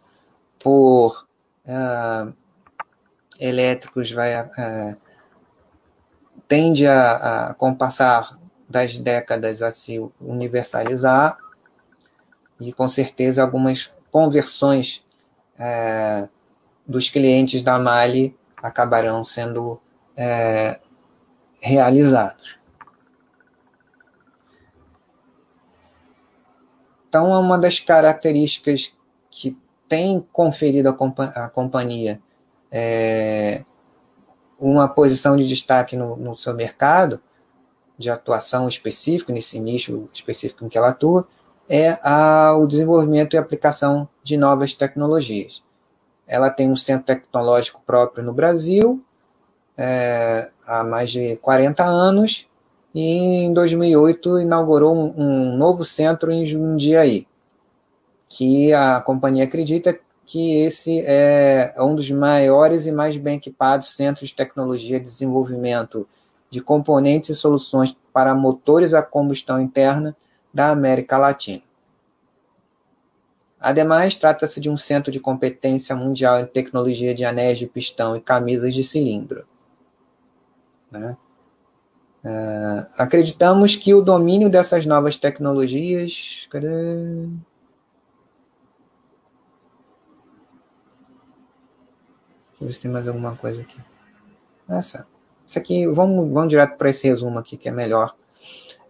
[0.66, 1.28] por
[1.64, 2.34] uh,
[3.38, 4.96] elétricos vai uh,
[6.48, 8.36] tende a, a, com o passar
[8.68, 11.38] das décadas a se universalizar
[12.58, 15.06] e com certeza algumas conversões
[15.56, 16.28] é,
[16.84, 19.80] dos clientes da Mali acabarão sendo
[20.16, 20.80] é,
[21.60, 22.58] realizados.
[27.08, 28.96] Então, é uma das características
[29.30, 29.56] que
[29.88, 32.20] tem conferido à companhia
[32.70, 33.64] é,
[34.58, 37.20] uma posição de destaque no, no seu mercado
[37.98, 41.26] de atuação específico, nesse nicho específico em que ela atua,
[41.68, 45.62] é a, o desenvolvimento e aplicação de novas tecnologias.
[46.26, 49.02] Ela tem um centro tecnológico próprio no Brasil
[49.76, 52.48] é, há mais de 40 anos
[52.94, 57.26] e em 2008 inaugurou um, um novo centro em Jundiaí,
[58.28, 64.30] que a companhia acredita que esse é um dos maiores e mais bem equipados centros
[64.30, 66.08] de tecnologia de desenvolvimento
[66.50, 70.16] de componentes e soluções para motores a combustão interna
[70.52, 71.62] da América Latina.
[73.60, 78.20] Ademais, trata-se de um centro de competência mundial em tecnologia de anéis de pistão e
[78.20, 79.46] camisas de cilindro.
[80.90, 81.16] Né?
[82.24, 86.46] Uh, acreditamos que o domínio dessas novas tecnologias.
[86.50, 86.68] Cadê?
[92.58, 93.78] Deixa eu ver se tem mais alguma coisa aqui.
[94.68, 95.06] Essa.
[95.44, 98.14] Isso aqui, vamos, vamos direto para esse resumo aqui que é melhor.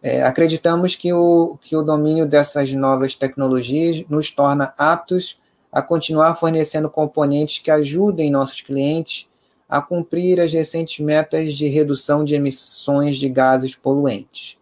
[0.02, 5.38] É, acreditamos que o, que o domínio dessas novas tecnologias nos torna aptos
[5.72, 9.28] a continuar fornecendo componentes que ajudem nossos clientes
[9.68, 14.56] a cumprir as recentes metas de redução de emissões de gases poluentes.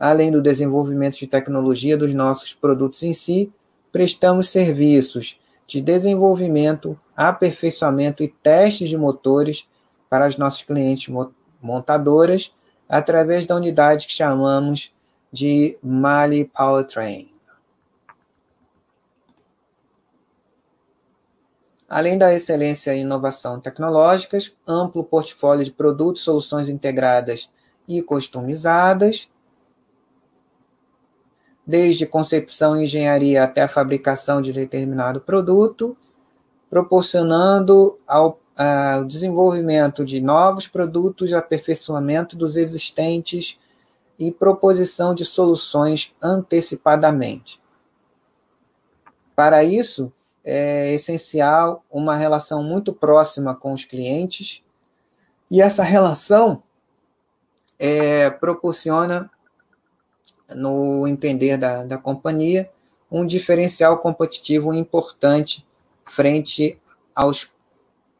[0.00, 3.52] Além do desenvolvimento de tecnologia dos nossos produtos em si,
[3.92, 9.68] prestamos serviços de desenvolvimento, aperfeiçoamento e testes de motores
[10.08, 11.14] para as nossas clientes
[11.62, 12.54] montadoras
[12.88, 14.94] através da unidade que chamamos
[15.30, 17.30] de Mali Powertrain.
[21.86, 27.50] Além da excelência em inovação tecnológicas, amplo portfólio de produtos, soluções integradas
[27.86, 29.28] e customizadas,
[31.68, 35.94] desde concepção e engenharia até a fabricação de determinado produto,
[36.70, 38.40] proporcionando ao
[39.00, 43.56] o desenvolvimento de novos produtos, aperfeiçoamento dos existentes
[44.18, 47.62] e proposição de soluções antecipadamente.
[49.36, 50.12] Para isso,
[50.44, 54.60] é essencial uma relação muito próxima com os clientes,
[55.48, 56.60] e essa relação
[57.78, 59.30] é, proporciona,
[60.54, 62.70] no entender da, da companhia,
[63.10, 65.66] um diferencial competitivo importante
[66.04, 66.78] frente
[67.14, 67.50] aos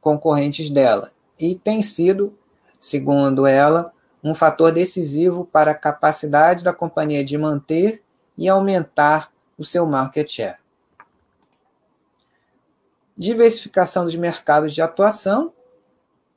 [0.01, 2.37] concorrentes dela e tem sido,
[2.81, 8.03] segundo ela, um fator decisivo para a capacidade da companhia de manter
[8.37, 10.59] e aumentar o seu market share.
[13.16, 15.53] diversificação dos mercados de atuação,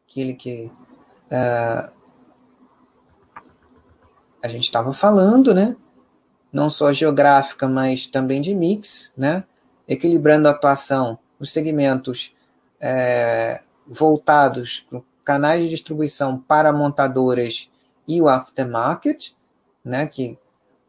[0.07, 0.71] aquele que
[1.27, 1.93] uh,
[4.43, 5.75] a gente estava falando, né?
[6.51, 9.43] não só geográfica, mas também de mix, né?
[9.87, 12.35] equilibrando a atuação nos segmentos
[12.79, 14.85] é, voltados
[15.23, 17.69] canais de distribuição para montadoras
[18.07, 19.33] e o aftermarket,
[19.83, 20.37] né, que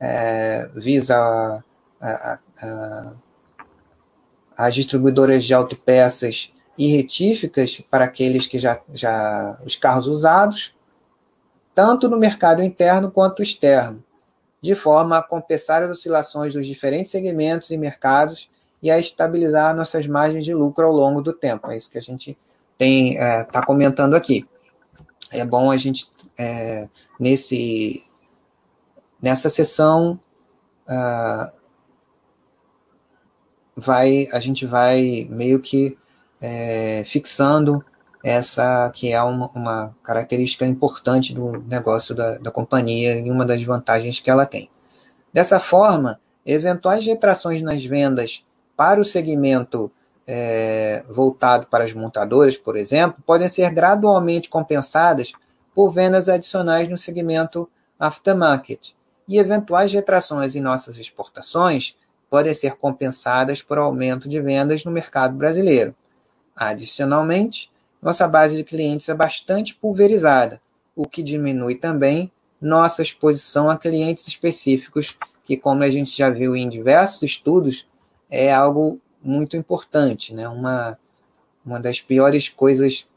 [0.00, 1.62] é, visa a,
[2.00, 3.12] a, a,
[4.56, 10.74] as distribuidoras de autopeças e retíficas para aqueles que já, já os carros usados,
[11.74, 14.02] tanto no mercado interno quanto externo,
[14.60, 18.50] de forma a compensar as oscilações dos diferentes segmentos e mercados
[18.82, 21.70] e a estabilizar nossas margens de lucro ao longo do tempo.
[21.70, 22.36] É isso que a gente
[22.76, 24.46] tem está é, tá comentando aqui.
[25.30, 28.04] É bom a gente é, nesse
[29.20, 30.18] nessa sessão
[30.88, 31.52] uh,
[33.76, 35.96] vai a gente vai meio que
[36.40, 37.84] é, fixando
[38.22, 43.62] essa que é uma, uma, característica importante do negócio da, da companhia e uma das
[43.62, 44.70] vantagens que ela tem.
[45.32, 48.44] Dessa forma, eventuais retrações nas vendas
[48.76, 49.90] para o segmento
[50.26, 55.32] é, voltado para as montadoras, por exemplo, podem ser gradualmente compensadas
[55.74, 57.68] por vendas adicionais no segmento
[57.98, 58.94] aftermarket,
[59.28, 61.96] e eventuais retrações em nossas exportações
[62.28, 65.94] podem ser compensadas por aumento de vendas no mercado brasileiro.
[66.56, 67.70] Adicionalmente,
[68.02, 70.60] nossa base de clientes é bastante pulverizada,
[70.96, 72.30] o que diminui também
[72.60, 77.86] nossa exposição a clientes específicos, que, como a gente já viu em diversos estudos,
[78.30, 80.48] é algo muito importante, né?
[80.48, 80.98] Uma,
[81.64, 83.08] uma das piores coisas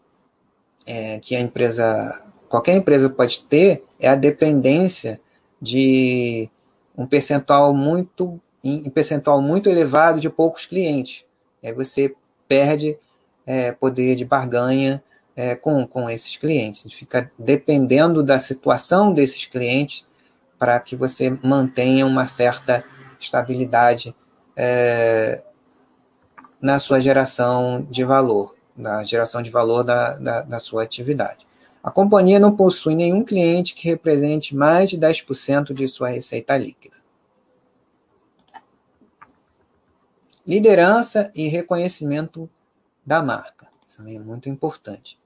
[0.86, 5.20] é, que a empresa, qualquer empresa pode ter, é a dependência
[5.62, 6.50] de
[6.98, 11.26] um percentual muito, um percentual muito elevado de poucos clientes.
[11.64, 12.16] Aí você
[12.48, 12.98] perde
[13.46, 15.04] é, poder de barganha
[15.36, 16.92] é, com, com esses clientes.
[16.94, 20.06] Fica dependendo da situação desses clientes
[20.58, 22.84] para que você mantenha uma certa
[23.20, 24.16] estabilidade
[24.56, 25.44] é,
[26.62, 31.46] na sua geração de valor, na geração de valor da, da, da sua atividade.
[31.84, 36.96] A companhia não possui nenhum cliente que represente mais de 10% de sua receita líquida.
[40.48, 42.50] Liderança e reconhecimento
[43.06, 43.68] da marca.
[43.86, 45.20] Isso é muito importante.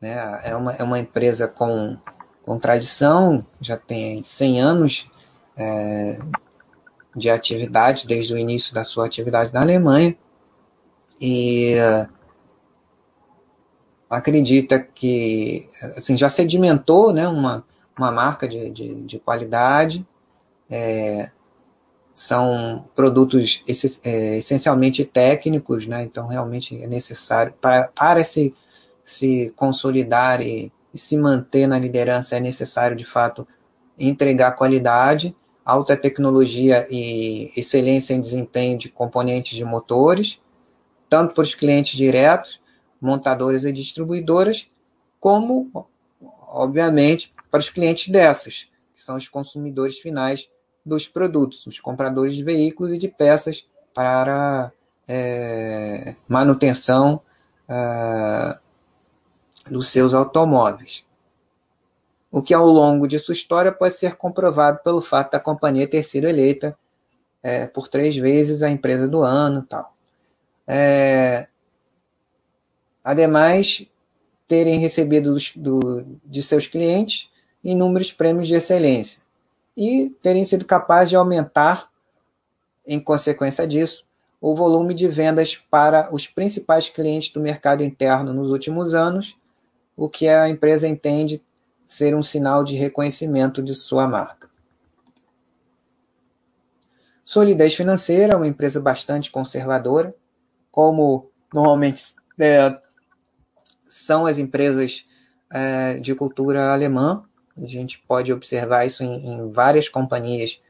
[0.00, 0.16] Né?
[0.44, 1.96] É, uma, é uma empresa com,
[2.42, 5.10] com tradição, já tem 100 anos
[5.56, 6.18] é,
[7.14, 10.16] de atividade, desde o início da sua atividade na Alemanha.
[11.20, 11.76] E
[14.10, 15.66] acredita que
[15.96, 17.64] assim, já sedimentou né, uma,
[17.98, 20.06] uma marca de, de, de qualidade,
[20.70, 21.30] é,
[22.14, 23.64] são produtos
[24.04, 28.54] é, essencialmente técnicos, né, então realmente é necessário, para, para se,
[29.04, 33.46] se consolidar e, e se manter na liderança, é necessário de fato
[33.98, 35.34] entregar qualidade,
[35.64, 40.40] alta tecnologia e excelência em desempenho de componentes de motores,
[41.08, 42.60] tanto para os clientes diretos,
[43.00, 44.70] montadoras e distribuidoras,
[45.18, 45.88] como,
[46.48, 50.48] obviamente, para os clientes dessas, que são os consumidores finais
[50.84, 54.72] dos produtos, os compradores de veículos e de peças para
[55.08, 57.20] é, manutenção
[57.68, 58.58] uh,
[59.70, 61.06] dos seus automóveis.
[62.30, 66.02] O que ao longo de sua história pode ser comprovado pelo fato da companhia ter
[66.02, 66.76] sido eleita
[67.42, 69.94] é, por três vezes a empresa do ano tal.
[70.66, 71.46] É,
[73.04, 73.86] Ademais,
[74.48, 77.30] terem recebido do, de seus clientes
[77.62, 79.23] inúmeros prêmios de excelência
[79.76, 81.90] e terem sido capazes de aumentar,
[82.86, 84.06] em consequência disso,
[84.40, 89.36] o volume de vendas para os principais clientes do mercado interno nos últimos anos,
[89.96, 91.42] o que a empresa entende
[91.86, 94.50] ser um sinal de reconhecimento de sua marca.
[97.24, 100.14] Solidez financeira, é uma empresa bastante conservadora,
[100.70, 102.78] como normalmente é,
[103.88, 105.06] são as empresas
[105.50, 107.24] é, de cultura alemã.
[107.56, 110.60] A gente pode observar isso em, em várias companhias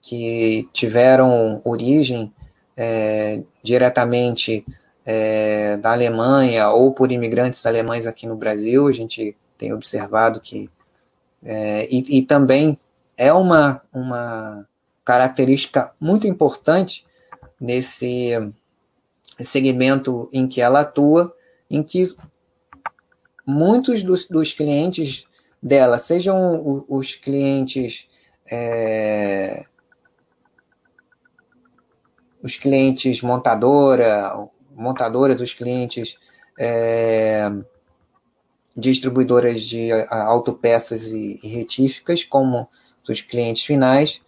[0.00, 2.32] que tiveram origem
[2.76, 4.64] é, diretamente
[5.04, 8.88] é, da Alemanha ou por imigrantes alemães aqui no Brasil.
[8.88, 10.70] A gente tem observado que.
[11.42, 12.78] É, e, e, também
[13.16, 14.66] é uma, uma
[15.04, 17.06] característica muito importante
[17.58, 18.32] nesse
[19.38, 21.34] segmento em que ela atua,
[21.70, 22.14] em que
[23.46, 25.26] muitos dos, dos clientes
[25.62, 28.08] dela, sejam os clientes
[28.50, 29.64] é,
[32.42, 36.18] os clientes montadora, montadoras, os clientes
[36.58, 37.50] é,
[38.76, 42.68] distribuidoras de autopeças e, e retíficas, como
[43.08, 44.22] os clientes finais,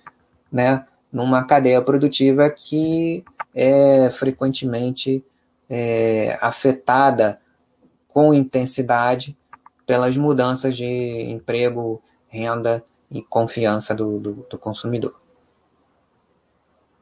[0.51, 3.24] né, numa cadeia produtiva que
[3.55, 5.24] é frequentemente
[5.70, 7.41] é, afetada
[8.09, 9.37] com intensidade
[9.87, 10.85] pelas mudanças de
[11.30, 15.20] emprego, renda e confiança do, do, do consumidor.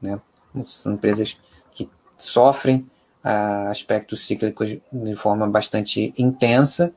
[0.01, 0.21] Né?
[0.67, 1.39] São empresas
[1.73, 2.89] que sofrem
[3.23, 6.93] ah, aspectos cíclicos de forma bastante intensa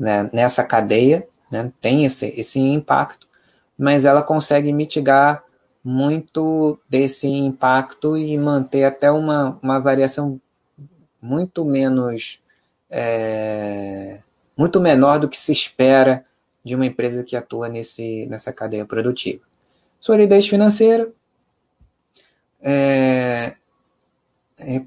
[0.00, 3.28] né, nessa cadeia, né, tem esse, esse impacto,
[3.76, 5.44] mas ela consegue mitigar
[5.84, 10.40] muito desse impacto e manter até uma, uma variação
[11.20, 12.40] muito menos
[12.90, 14.22] é,
[14.60, 16.22] muito menor do que se espera
[16.62, 19.42] de uma empresa que atua nesse, nessa cadeia produtiva.
[19.98, 21.10] Solidez financeira,
[22.60, 23.56] é,
[24.60, 24.84] é,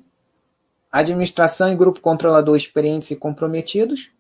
[0.92, 4.12] administração e grupo controlador experientes e comprometidos,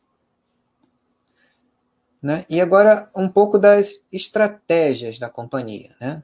[2.19, 2.43] né?
[2.49, 6.23] E agora um pouco das estratégias da companhia, né?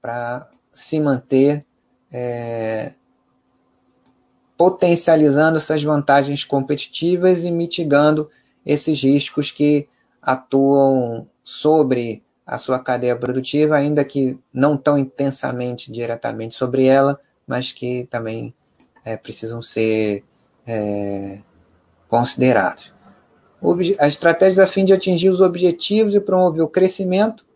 [0.00, 1.66] para se manter
[2.12, 2.92] é,
[4.56, 8.30] potencializando essas vantagens competitivas e mitigando
[8.64, 9.88] esses riscos que
[10.22, 17.72] atuam sobre a sua cadeia produtiva, ainda que não tão intensamente diretamente sobre ela, mas
[17.72, 18.54] que também
[19.04, 20.24] é, precisam ser
[20.66, 21.40] é,
[22.08, 22.92] considerados.
[23.98, 27.46] As estratégias a fim de atingir os objetivos e promover o crescimento,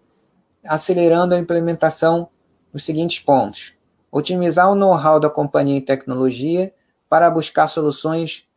[0.64, 2.28] acelerando a implementação
[2.72, 3.74] dos seguintes pontos:
[4.10, 6.72] otimizar o know-how da companhia em tecnologia
[7.10, 8.47] para buscar soluções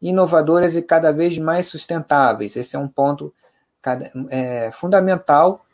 [0.00, 2.56] inovadoras e cada vez mais sustentáveis.
[2.56, 3.32] Esse é um ponto
[4.30, 5.64] é, fundamental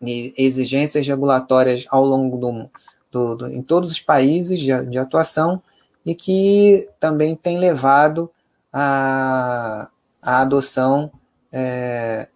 [0.00, 2.70] e exigências regulatórias ao longo do,
[3.10, 5.62] do, do, em todos os países de, de atuação
[6.04, 8.30] e que também tem levado
[8.72, 9.90] a
[10.22, 11.10] adoção
[11.52, 12.28] é,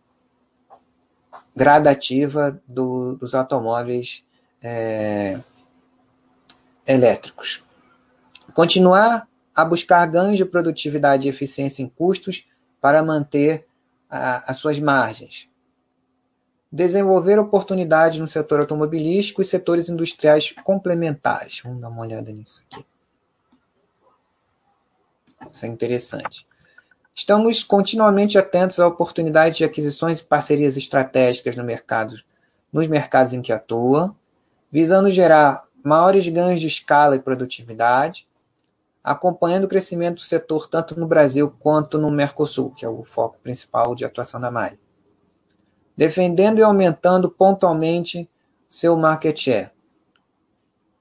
[1.55, 4.24] gradativa do, dos automóveis
[4.62, 5.38] é,
[6.86, 7.62] elétricos.
[8.52, 12.46] Continuar a buscar ganhos de produtividade e eficiência em custos
[12.80, 13.66] para manter
[14.11, 15.48] a, as suas margens.
[16.70, 21.61] Desenvolver oportunidades no setor automobilístico e setores industriais complementares.
[21.62, 22.84] Vamos dar uma olhada nisso aqui.
[25.50, 26.46] Isso é interessante.
[27.14, 32.16] Estamos continuamente atentos à oportunidade de aquisições e parcerias estratégicas no mercado,
[32.72, 34.14] nos mercados em que atua,
[34.70, 38.26] visando gerar maiores ganhos de escala e produtividade,
[39.05, 43.38] acompanhando o crescimento do setor tanto no Brasil quanto no Mercosul, que é o foco
[43.42, 44.80] principal de atuação da Mari.
[45.94, 48.28] Defendendo e aumentando pontualmente
[48.66, 49.70] seu market share.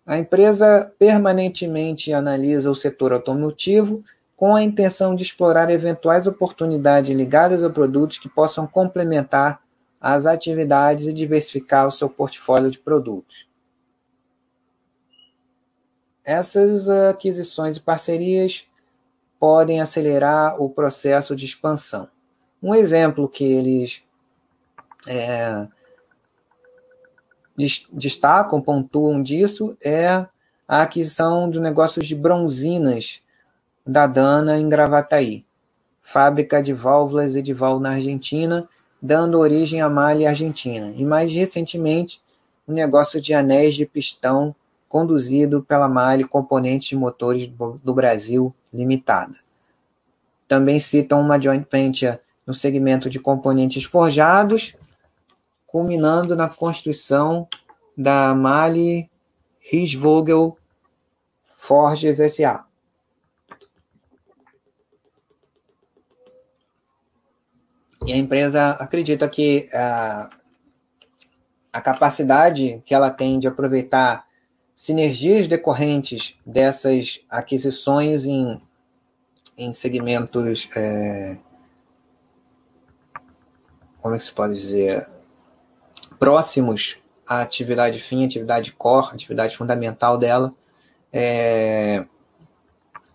[0.06, 4.04] A empresa permanentemente analisa o setor automotivo
[4.36, 9.62] com a intenção de explorar eventuais oportunidades ligadas a produtos que possam complementar
[10.02, 13.48] as atividades e diversificar o seu portfólio de produtos.
[16.26, 18.66] Essas aquisições e parcerias
[19.40, 22.08] podem acelerar o processo de expansão.
[22.62, 24.04] Um exemplo que eles
[25.06, 25.68] é,
[27.92, 30.26] destacam, pontuam disso, é
[30.66, 33.22] a aquisição de negócios de bronzinas
[33.86, 35.46] da Dana em Gravataí,
[36.02, 38.68] fábrica de válvulas Edival na Argentina,
[39.02, 42.22] dando origem à Malha Argentina, e mais recentemente
[42.66, 44.56] o um negócio de anéis de pistão
[44.94, 47.48] conduzido pela Malha Componentes de Motores
[47.84, 49.34] do Brasil Limitada.
[50.48, 54.76] Também citam uma joint venture no segmento de componentes forjados,
[55.66, 57.48] culminando na construção
[57.98, 59.10] da Mali
[59.60, 60.56] Riesvogel
[61.58, 62.64] Forges S.A.
[68.06, 70.30] E a empresa acredita que a,
[71.72, 74.32] a capacidade que ela tem de aproveitar
[74.76, 78.62] sinergias decorrentes dessas aquisições em,
[79.58, 81.38] em segmentos, é,
[84.02, 85.08] como é que se pode dizer,
[86.20, 86.98] próximos
[87.28, 90.54] à atividade fim, atividade core, atividade fundamental dela,
[91.12, 92.06] é,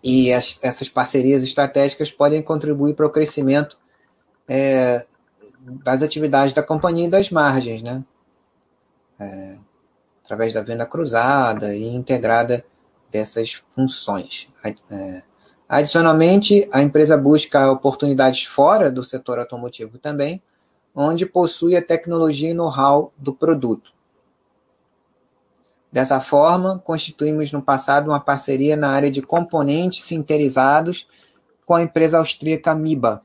[0.01, 3.77] e as, essas parcerias estratégicas podem contribuir para o crescimento
[4.47, 5.05] é,
[5.83, 8.03] das atividades da companhia e das margens, né?
[9.19, 9.57] É,
[10.29, 12.63] através da venda cruzada e integrada
[13.11, 14.47] dessas funções.
[14.63, 15.23] É,
[15.67, 20.39] adicionalmente, a empresa busca oportunidades fora do setor automotivo também,
[20.93, 23.91] onde possui a tecnologia e know-how do produto.
[25.91, 31.07] Dessa forma, constituímos no passado uma parceria na área de componentes sinterizados
[31.65, 33.23] com a empresa austríaca MIBA,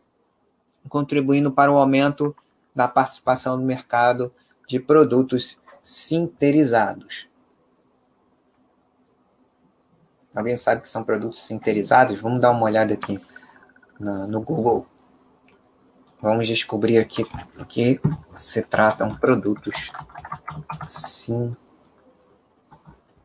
[0.88, 2.34] contribuindo para o aumento
[2.74, 4.32] da participação no mercado
[4.66, 7.28] de produtos sinterizados.
[10.34, 12.18] Alguém sabe que são produtos sinterizados?
[12.18, 13.20] Vamos dar uma olhada aqui
[14.00, 14.86] no, no Google.
[16.20, 17.24] Vamos descobrir aqui
[17.60, 18.00] o que
[18.34, 19.92] se tratam produtos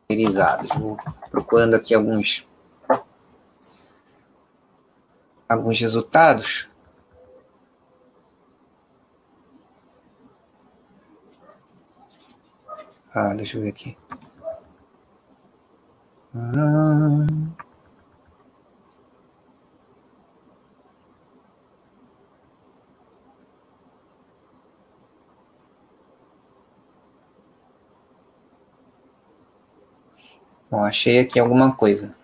[0.07, 0.69] sinterizados.
[0.77, 0.97] Vou
[1.31, 2.47] procurando aqui alguns
[5.47, 6.68] alguns resultados.
[13.13, 13.97] Ah, deixa eu ver aqui.
[30.71, 32.15] Bom, achei aqui alguma coisa.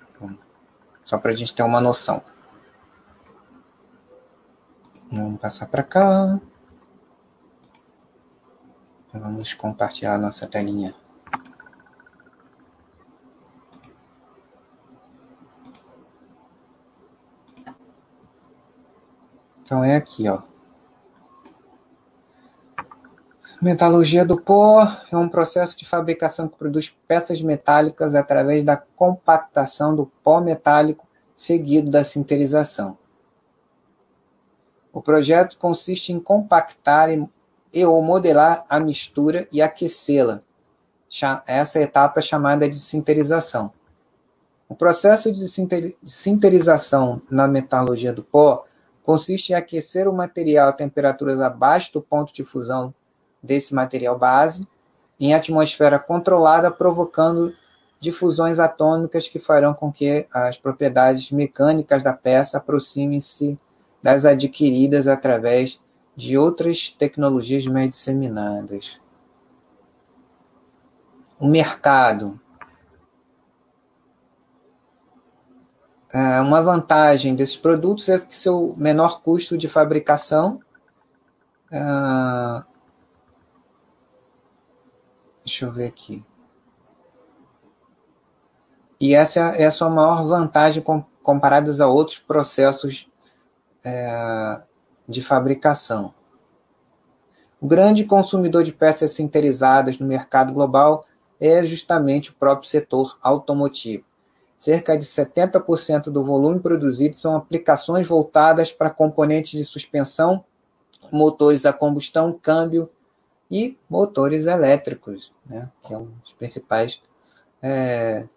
[1.04, 2.22] Só para a gente ter uma noção.
[5.12, 6.40] Vamos passar para cá.
[9.20, 10.94] Vamos compartilhar nossa telinha.
[19.62, 20.42] Então é aqui, ó.
[23.62, 29.96] Metalurgia do pó é um processo de fabricação que produz peças metálicas através da compactação
[29.96, 32.98] do pó metálico seguido da sinterização.
[34.92, 37.28] O projeto consiste em compactar e
[37.84, 40.42] ou modelar a mistura e aquecê-la.
[41.48, 43.74] Essa etapa é chamada de sinterização.
[44.70, 45.46] O processo de
[46.04, 48.66] sinterização na metalurgia do pó
[49.04, 52.94] consiste em aquecer o material a temperaturas abaixo do ponto de fusão
[53.42, 54.68] desse material base
[55.20, 57.54] em atmosfera controlada, provocando
[58.00, 63.58] difusões atômicas que farão com que as propriedades mecânicas da peça aproximem-se
[64.04, 65.82] das adquiridas através
[66.16, 69.00] de outras tecnologias mais disseminadas.
[71.40, 72.40] O mercado.
[76.14, 80.62] É, uma vantagem desses produtos é que seu menor custo de fabricação.
[81.72, 82.64] Uh,
[85.44, 86.24] deixa eu ver aqui.
[89.00, 93.12] E essa é a sua maior vantagem com, comparadas a outros processos
[93.84, 94.64] é,
[95.08, 96.14] de fabricação.
[97.62, 101.06] O grande consumidor de peças sinterizadas no mercado global
[101.40, 104.04] é justamente o próprio setor automotivo.
[104.58, 110.44] Cerca de 70% do volume produzido são aplicações voltadas para componentes de suspensão,
[111.12, 112.90] motores a combustão, câmbio
[113.50, 117.02] e motores elétricos, né, que é um dos principais
[117.62, 118.28] é,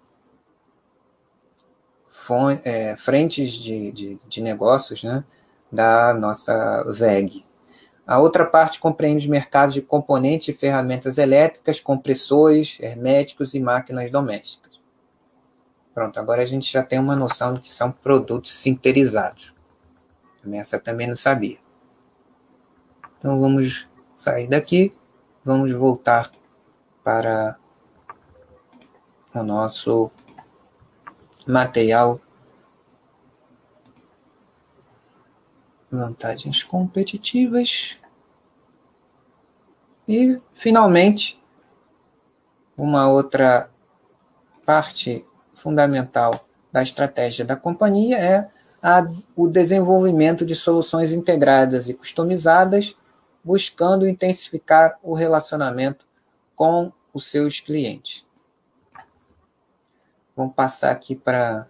[2.64, 5.25] é, frentes de, de, de negócios né,
[5.71, 7.45] da nossa VEG.
[8.07, 14.11] A outra parte compreende os mercados de componentes e ferramentas elétricas, compressores, herméticos e máquinas
[14.11, 14.81] domésticas.
[15.93, 19.55] Pronto, agora a gente já tem uma noção do que são produtos sinterizados.
[20.53, 21.59] Essa também não sabia.
[23.19, 24.95] Então vamos sair daqui,
[25.45, 26.31] vamos voltar
[27.05, 27.59] para
[29.35, 30.11] o nosso
[31.47, 32.21] material
[35.91, 37.99] vantagens competitivas.
[40.07, 41.43] E, finalmente,
[42.76, 43.70] uma outra
[44.64, 45.24] parte
[45.55, 48.51] fundamental da estratégia da companhia é
[48.82, 52.97] a, o desenvolvimento de soluções integradas e customizadas,
[53.43, 56.07] buscando intensificar o relacionamento
[56.55, 58.26] com os seus clientes.
[60.36, 61.68] Vamos passar aqui para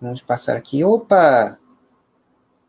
[0.00, 0.84] Vamos passar aqui.
[0.84, 1.58] Opa!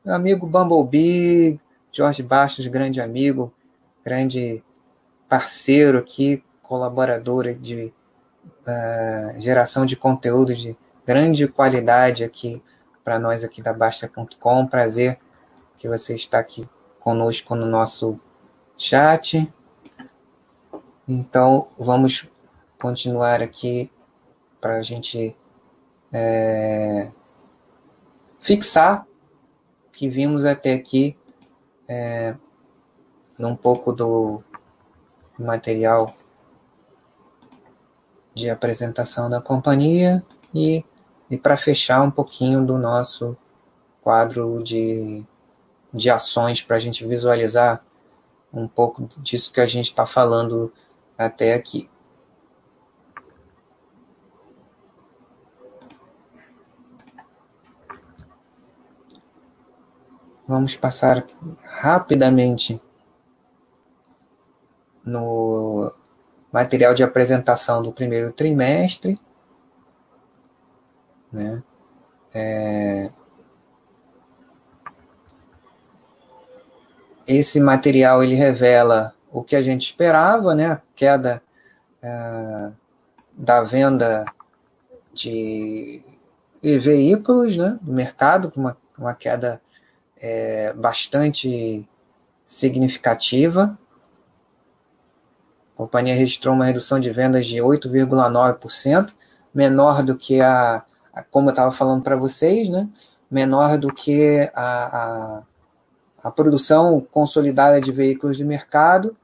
[0.04, 1.60] Meu amigo Bumblebee,
[1.92, 3.54] Jorge Bastos, grande amigo,
[4.02, 4.64] grande
[5.28, 7.94] parceiro aqui, colaborador de
[8.66, 12.64] uh, geração de conteúdo de grande qualidade aqui
[13.04, 14.66] para nós aqui da Basta.com.
[14.68, 15.20] Prazer
[15.76, 16.68] que você está aqui
[16.98, 18.18] conosco no nosso
[18.78, 19.52] chat.
[21.06, 22.30] Então, vamos
[22.80, 23.92] continuar aqui
[24.62, 25.36] para a gente
[26.12, 27.12] é,
[28.40, 29.06] fixar
[29.88, 31.18] o que vimos até aqui
[31.88, 32.36] é,
[33.38, 34.44] num pouco do
[35.38, 36.14] material
[38.34, 40.86] de apresentação da companhia e,
[41.30, 43.36] e para fechar um pouquinho do nosso
[44.02, 45.26] quadro de,
[45.94, 47.84] de ações para a gente visualizar
[48.54, 50.72] um pouco disso que a gente está falando
[51.18, 51.90] até aqui.
[60.48, 61.26] Vamos passar
[61.66, 62.82] rapidamente
[65.04, 65.92] no
[66.52, 69.20] material de apresentação do primeiro trimestre.
[71.32, 71.62] Né?
[72.34, 73.10] É...
[77.28, 80.72] Esse material ele revela o que a gente esperava, né?
[80.72, 81.44] a queda
[82.02, 82.72] é,
[83.34, 84.24] da venda
[85.14, 86.02] de
[86.64, 87.78] veículos né?
[87.82, 89.62] do mercado, uma, uma queda
[90.22, 91.88] é, bastante
[92.46, 93.78] significativa.
[95.74, 99.14] A companhia registrou uma redução de vendas de 8,9%,
[99.54, 102.88] menor do que a, a como eu estava falando para vocês, né?
[103.30, 105.42] menor do que a,
[106.24, 109.16] a, a, produção consolidada de veículos de mercado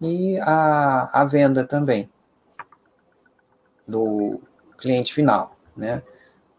[0.00, 2.10] e a, a venda também
[3.86, 4.40] do
[4.76, 5.56] cliente final.
[5.76, 6.02] Né?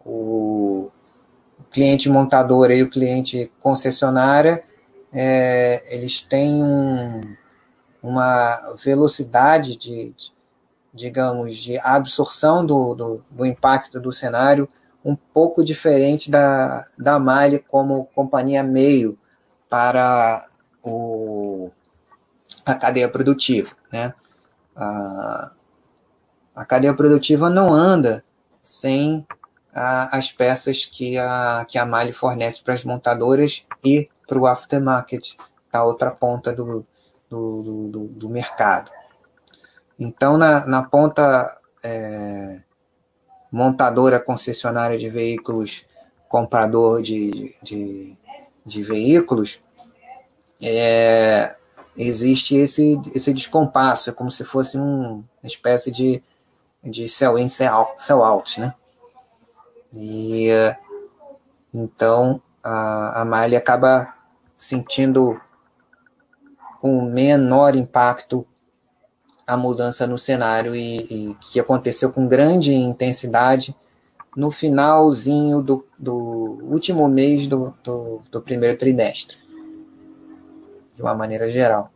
[0.06, 0.90] O,
[1.76, 4.64] cliente montadora e o cliente concessionária,
[5.12, 7.36] é, eles têm um,
[8.02, 10.32] uma velocidade de, de,
[10.94, 14.70] digamos, de absorção do, do, do, impacto do cenário
[15.04, 19.20] um pouco diferente da, da Mali como companhia meio
[19.70, 20.46] para
[20.82, 21.70] o,
[22.66, 23.74] a cadeia produtiva.
[23.92, 24.14] Né?
[24.74, 25.52] A,
[26.56, 28.24] a cadeia produtiva não anda
[28.64, 29.28] sem
[29.76, 34.48] a, as peças que a, que a Mali fornece para as montadoras e para o
[34.48, 35.36] aftermarket,
[35.72, 36.86] da outra ponta do,
[37.30, 38.90] do, do, do mercado.
[40.00, 42.62] Então, na, na ponta é,
[43.52, 45.86] montadora concessionária de veículos,
[46.28, 48.18] comprador de, de,
[48.66, 49.62] de veículos,
[50.62, 51.56] é,
[51.98, 56.24] existe esse, esse descompasso, é como se fosse um, uma espécie de,
[56.84, 58.74] de sell-in, sell-out, né?
[59.96, 60.50] E
[61.74, 64.14] então a, a acaba
[64.56, 65.40] sentindo
[66.80, 68.46] com menor impacto
[69.48, 70.98] a mudança no cenário e,
[71.32, 73.76] e, que aconteceu com grande intensidade
[74.36, 76.14] no finalzinho do, do
[76.64, 79.38] último mês do, do, do, primeiro trimestre,
[80.94, 81.92] de uma maneira geral.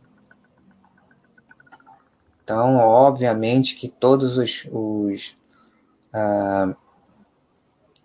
[2.42, 5.36] Então, obviamente que todos os, os
[6.12, 6.74] ah,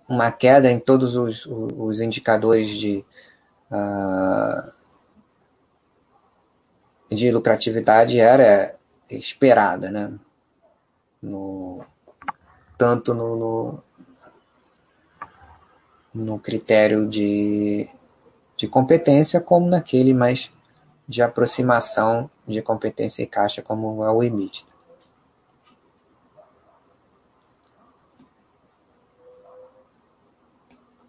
[0.07, 3.03] uma queda em todos os, os indicadores de,
[3.71, 4.71] uh,
[7.09, 8.75] de lucratividade era
[9.09, 10.17] esperada, né?
[11.21, 11.83] No,
[12.77, 13.83] tanto no, no,
[16.13, 17.89] no critério de,
[18.55, 20.51] de competência como naquele mais
[21.07, 24.67] de aproximação de competência e caixa como é o EBIT.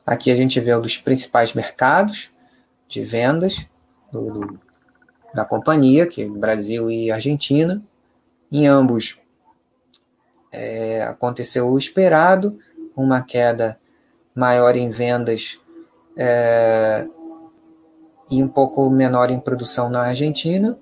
[0.07, 2.31] Aqui a gente vê um dos principais mercados
[2.87, 3.67] de vendas
[4.13, 4.61] do, do,
[5.35, 7.83] da companhia, que é Brasil e Argentina.
[8.53, 9.19] Em ambos
[10.53, 12.57] é, aconteceu o esperado,
[12.97, 13.81] uma queda
[14.33, 15.61] maior em vendas
[16.17, 17.09] é,
[18.31, 20.79] e um pouco menor em produção na Argentina.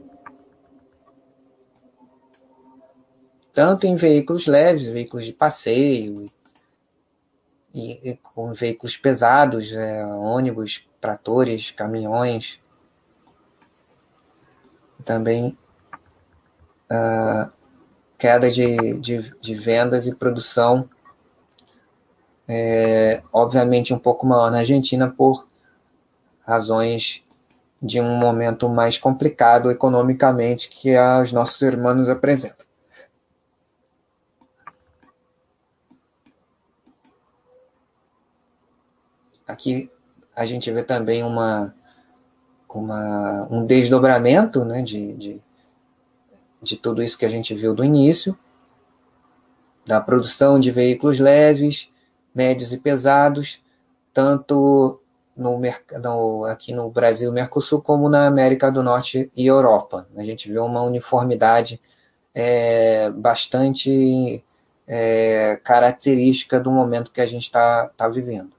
[3.55, 6.27] Tanto em veículos leves, veículos de passeio
[7.75, 12.61] e, e com veículos pesados, é, ônibus, tratores, caminhões.
[15.05, 15.59] Também
[16.91, 17.53] uh,
[18.17, 20.89] queda de, de, de, vendas e produção,
[22.49, 25.47] é, obviamente um pouco maior na Argentina por
[26.47, 27.25] razões
[27.83, 32.67] de um momento mais complicado economicamente que os nossos irmãos apresentam.
[39.47, 39.91] Aqui
[40.35, 41.75] a gente vê também uma,
[42.69, 45.43] uma, um desdobramento né, de, de,
[46.63, 48.37] de tudo isso que a gente viu do início,
[49.87, 51.93] da produção de veículos leves,
[52.35, 53.63] médios e pesados,
[54.13, 55.01] tanto
[55.37, 55.61] no,
[56.03, 60.09] no, aqui no Brasil Mercosul, como na América do Norte e Europa.
[60.17, 61.81] A gente vê uma uniformidade
[62.35, 64.43] é, bastante
[64.87, 68.54] é, característica do momento que a gente está tá vivendo.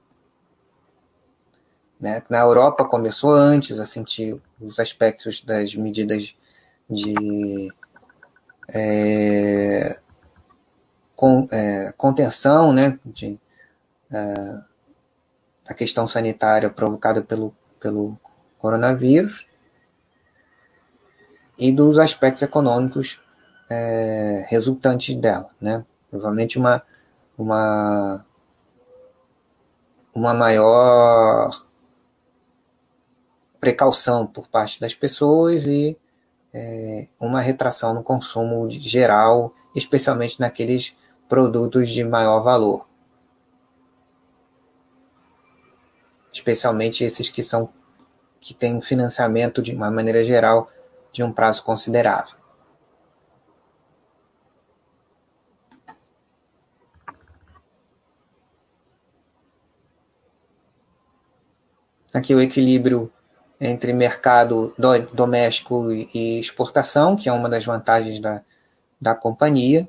[2.00, 2.22] Né?
[2.28, 6.34] Na Europa começou antes a sentir os aspectos das medidas
[6.88, 7.72] de
[8.72, 9.98] é,
[11.14, 12.98] com, é, contenção né?
[13.04, 13.40] de,
[14.12, 14.60] é,
[15.68, 18.18] a questão sanitária provocada pelo, pelo
[18.58, 19.46] coronavírus.
[21.58, 23.20] e dos aspectos econômicos
[23.70, 25.84] é, resultantes dela, né?
[26.10, 26.82] Provavelmente uma,
[27.36, 28.24] uma,
[30.14, 31.50] uma maior
[33.60, 35.96] precaução por parte das pessoas e
[36.52, 40.96] é, uma retração no consumo geral, especialmente naqueles
[41.28, 42.88] produtos de maior valor.
[46.32, 47.68] Especialmente esses que são
[48.40, 50.70] que têm financiamento de uma maneira geral
[51.12, 52.36] de um prazo considerável.
[62.14, 63.12] Aqui o equilíbrio
[63.60, 68.42] entre mercado do, doméstico e exportação, que é uma das vantagens da,
[69.00, 69.88] da companhia,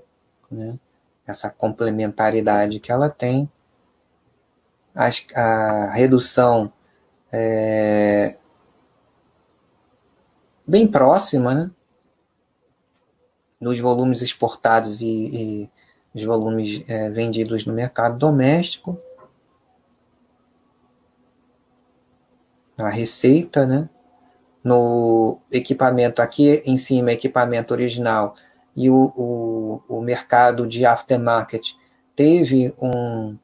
[0.49, 0.79] né?
[1.25, 3.49] essa complementaridade que ela tem,
[4.95, 6.71] a, redução
[7.31, 8.37] é,
[10.65, 11.71] bem próxima né?
[13.59, 15.69] nos volumes exportados e, e
[16.15, 18.99] os volumes é, vendidos no mercado doméstico,
[22.77, 23.89] a receita, né?
[24.63, 28.35] No equipamento aqui em cima, equipamento original
[28.75, 31.73] e o, o, o mercado de aftermarket
[32.15, 33.37] teve um,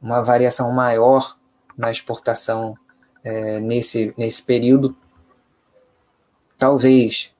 [0.00, 1.38] uma variação maior
[1.76, 2.76] na exportação
[3.22, 4.96] é, nesse, nesse período,
[6.56, 7.34] talvez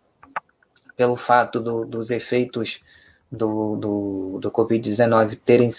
[0.97, 2.83] pelo fato do, dos efeitos
[3.31, 5.71] do, do, do Covid-19 terem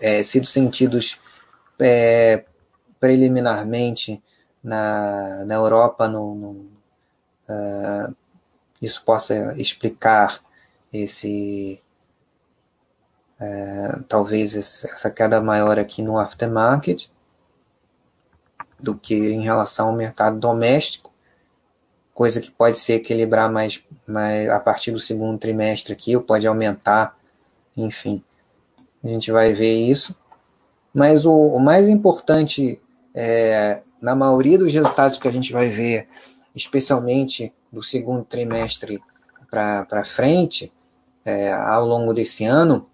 [0.00, 1.20] é, sido sentidos
[1.78, 2.44] é,
[2.98, 4.22] preliminarmente
[4.62, 6.50] na, na Europa no, no
[7.48, 8.14] uh,
[8.80, 10.40] isso possa explicar
[10.92, 11.80] esse
[13.40, 17.08] uh, talvez essa queda maior aqui no aftermarket
[18.80, 21.12] do que em relação ao mercado doméstico,
[22.14, 26.46] coisa que pode se equilibrar mais, mais a partir do segundo trimestre aqui, ou pode
[26.46, 27.16] aumentar,
[27.76, 28.22] enfim,
[29.02, 30.16] a gente vai ver isso.
[30.94, 32.80] Mas o, o mais importante
[33.14, 36.08] é, na maioria dos resultados que a gente vai ver,
[36.54, 39.00] especialmente do segundo trimestre
[39.50, 40.72] para frente,
[41.24, 42.88] é, ao longo desse ano,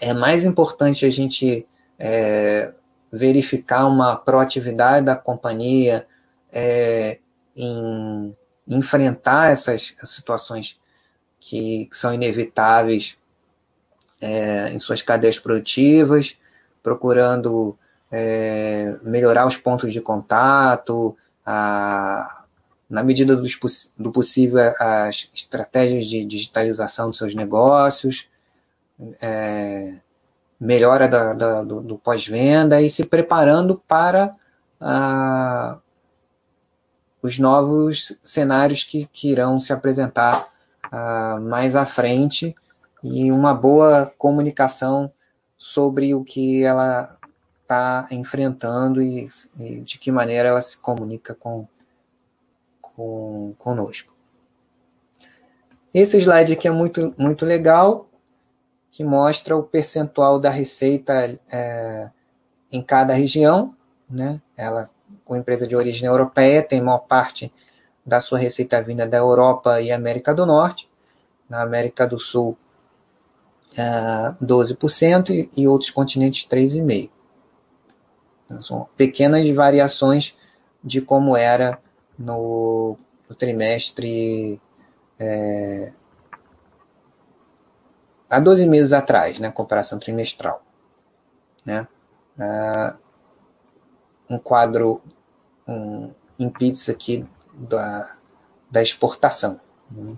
[0.00, 1.66] é mais importante a gente
[1.98, 2.74] é,
[3.12, 6.06] verificar uma proatividade da companhia
[6.52, 7.18] é,
[7.54, 10.80] em enfrentar essas situações
[11.38, 13.16] que, que são inevitáveis
[14.20, 16.38] é, em suas cadeias produtivas,
[16.82, 17.76] procurando
[18.12, 22.44] é, melhorar os pontos de contato, a,
[22.88, 23.46] na medida do,
[23.98, 28.28] do possível, as estratégias de digitalização dos seus negócios,
[29.22, 29.98] é,
[30.60, 34.36] melhora da, da, do, do pós-venda e se preparando para
[34.78, 35.80] a,
[37.22, 40.48] os novos cenários que, que irão se apresentar
[40.90, 42.54] a, mais à frente
[43.02, 45.10] e uma boa comunicação
[45.56, 47.16] sobre o que ela
[47.72, 51.66] está enfrentando e, e, de que maneira ela se comunica com,
[52.80, 54.12] com conosco.
[55.94, 58.06] Esse slide aqui é muito, muito legal,
[58.90, 62.10] que mostra o percentual da receita é,
[62.70, 63.74] em cada região.
[64.08, 64.40] Né?
[64.56, 64.90] Ela,
[65.24, 67.52] com empresa de origem europeia, tem maior parte
[68.04, 70.90] da sua receita vinda da Europa e América do Norte.
[71.48, 72.56] Na América do Sul,
[73.76, 77.10] é, 12% e, e outros continentes 3,5%.
[78.60, 80.36] São pequenas variações
[80.82, 81.78] de como era
[82.18, 82.96] no,
[83.28, 84.60] no trimestre
[85.18, 85.92] é,
[88.32, 90.62] há 12 meses atrás, né, comparação trimestral.
[91.64, 91.86] Né?
[92.38, 92.96] Ah,
[94.28, 95.02] um quadro
[95.68, 98.18] um, em pizza aqui da,
[98.70, 99.60] da exportação.
[99.90, 100.16] Né?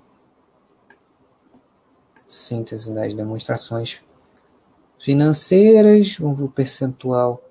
[2.28, 4.00] Síntese das demonstrações
[4.98, 7.43] financeiras, o percentual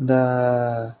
[0.00, 0.96] da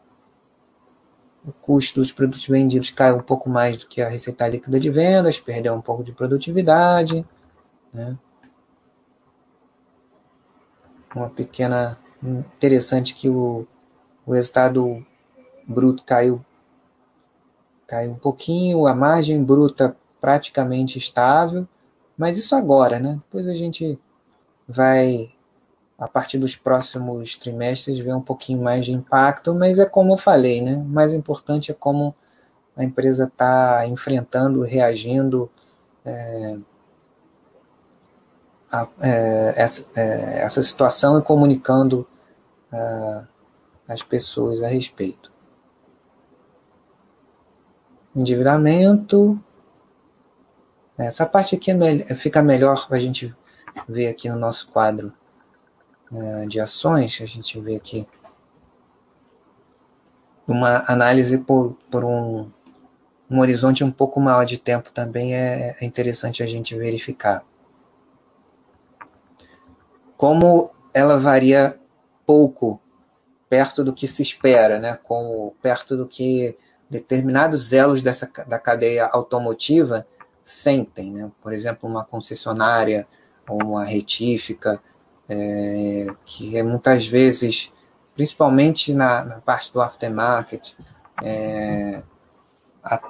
[1.42, 4.90] o custo dos produtos vendidos caiu um pouco mais do que a receita líquida de
[4.90, 7.26] vendas, perdeu um pouco de produtividade,
[7.92, 8.18] né?
[11.16, 13.66] Uma pequena interessante que o,
[14.26, 15.04] o resultado
[15.66, 16.44] bruto caiu
[17.86, 21.66] caiu um pouquinho, a margem bruta praticamente estável,
[22.16, 23.14] mas isso agora, né?
[23.24, 23.98] Depois a gente
[24.68, 25.32] vai
[26.00, 30.16] a partir dos próximos trimestres ver um pouquinho mais de impacto, mas é como eu
[30.16, 30.76] falei, né?
[30.76, 32.14] O mais importante é como
[32.74, 35.50] a empresa está enfrentando, reagindo
[36.02, 36.56] é,
[38.72, 42.08] a, é, essa, é, essa, situação e comunicando
[42.72, 43.22] é,
[43.86, 45.30] as pessoas a respeito.
[48.16, 49.38] Endividamento,
[50.96, 53.34] Essa parte aqui é fica melhor para a gente
[53.86, 55.12] ver aqui no nosso quadro
[56.12, 57.20] é, de ações.
[57.22, 58.06] A gente vê aqui
[60.46, 62.50] uma análise por, por um,
[63.30, 67.44] um horizonte um pouco maior de tempo também é, é interessante a gente verificar.
[70.16, 71.78] Como ela varia
[72.26, 72.80] pouco
[73.48, 74.98] perto do que se espera, né?
[75.02, 76.56] Como perto do que
[76.88, 80.06] determinados elos dessa da cadeia automotiva
[80.44, 81.30] sentem, né?
[81.40, 83.06] Por exemplo, uma concessionária
[83.48, 84.82] ou uma retífica,
[85.30, 87.72] é, que é muitas vezes,
[88.16, 90.74] principalmente na, na parte do aftermarket,
[91.22, 92.02] é,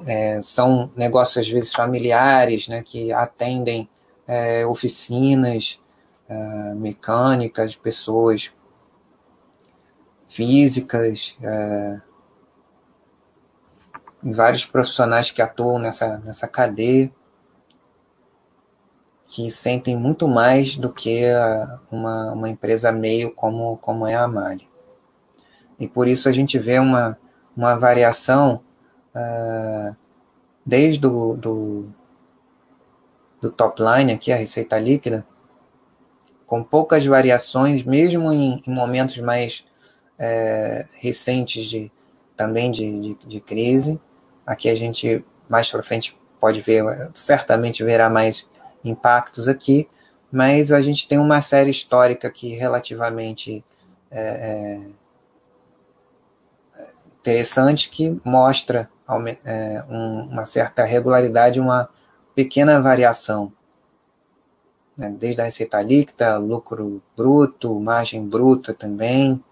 [0.07, 2.83] é, são negócios às vezes familiares, né?
[2.83, 3.89] Que atendem
[4.29, 5.81] é, oficinas
[6.29, 8.53] é, mecânicas, pessoas
[10.29, 12.01] físicas, é,
[14.23, 17.11] vários profissionais que atuam nessa, nessa cadeia
[19.31, 21.23] que sentem muito mais do que
[21.93, 24.69] uma, uma empresa meio como, como é a Mali.
[25.79, 27.17] E por isso a gente vê uma,
[27.57, 28.61] uma variação
[29.15, 29.97] uh,
[30.67, 31.87] desde do, do,
[33.41, 35.25] do top line aqui, a receita líquida,
[36.45, 39.65] com poucas variações, mesmo em, em momentos mais
[40.19, 41.93] é, recentes de,
[42.37, 44.01] também de, de, de, crise.
[44.45, 46.83] Aqui a gente, mais para frente, pode ver,
[47.15, 48.50] certamente verá mais
[48.85, 49.89] impactos aqui,
[50.31, 53.65] mas a gente tem uma série histórica aqui relativamente
[54.11, 54.91] é, é,
[57.21, 58.91] interessante que mostra
[59.45, 61.89] é, um, uma certa regularidade, uma
[62.35, 63.53] pequena variação.
[64.97, 65.11] Né?
[65.11, 69.43] Desde a receita líquida, lucro bruto, margem bruta também,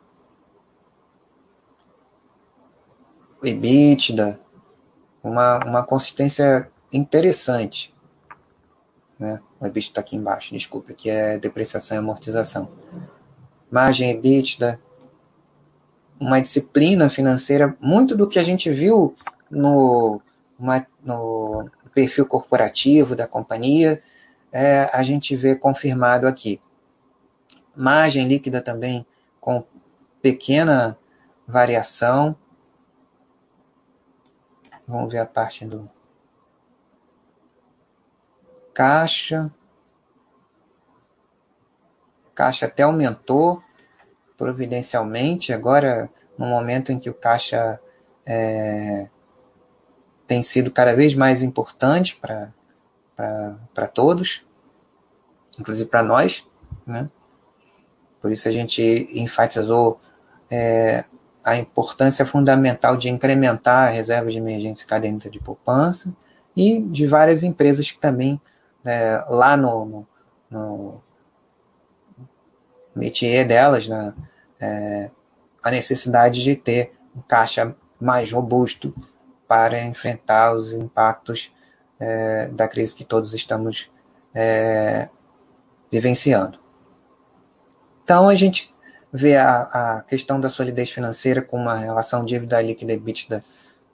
[3.42, 4.40] EBITDA,
[5.22, 7.94] uma, uma consistência interessante.
[9.18, 9.40] Né?
[9.58, 12.70] O EBITDA está aqui embaixo, desculpa, que é depreciação e amortização.
[13.70, 14.80] Margem EBITDA,
[16.20, 19.14] uma disciplina financeira, muito do que a gente viu
[19.50, 20.20] no,
[21.04, 24.00] no perfil corporativo da companhia,
[24.52, 26.60] é, a gente vê confirmado aqui.
[27.76, 29.04] Margem líquida também
[29.40, 29.64] com
[30.22, 30.98] pequena
[31.46, 32.36] variação.
[34.86, 35.90] Vamos ver a parte do
[38.78, 39.52] caixa.
[42.32, 43.60] Caixa até aumentou
[44.36, 46.08] providencialmente, agora
[46.38, 47.80] no momento em que o caixa
[48.24, 49.08] é,
[50.28, 52.20] tem sido cada vez mais importante
[53.16, 54.46] para todos,
[55.58, 56.46] inclusive para nós,
[56.86, 57.10] né?
[58.22, 59.98] Por isso a gente enfatizou
[60.48, 61.04] é,
[61.42, 66.14] a importância fundamental de incrementar a reserva de emergência caderneta de poupança
[66.56, 68.40] e de várias empresas que também,
[68.88, 70.06] é, lá no, no,
[70.50, 71.02] no
[72.94, 74.14] métier delas, né,
[74.60, 75.10] é,
[75.62, 78.94] a necessidade de ter um caixa mais robusto
[79.46, 81.52] para enfrentar os impactos
[82.00, 83.90] é, da crise que todos estamos
[84.34, 85.08] é,
[85.90, 86.58] vivenciando.
[88.04, 88.74] Então, a gente
[89.12, 93.42] vê a, a questão da solidez financeira com uma relação dívida líquida EBITDA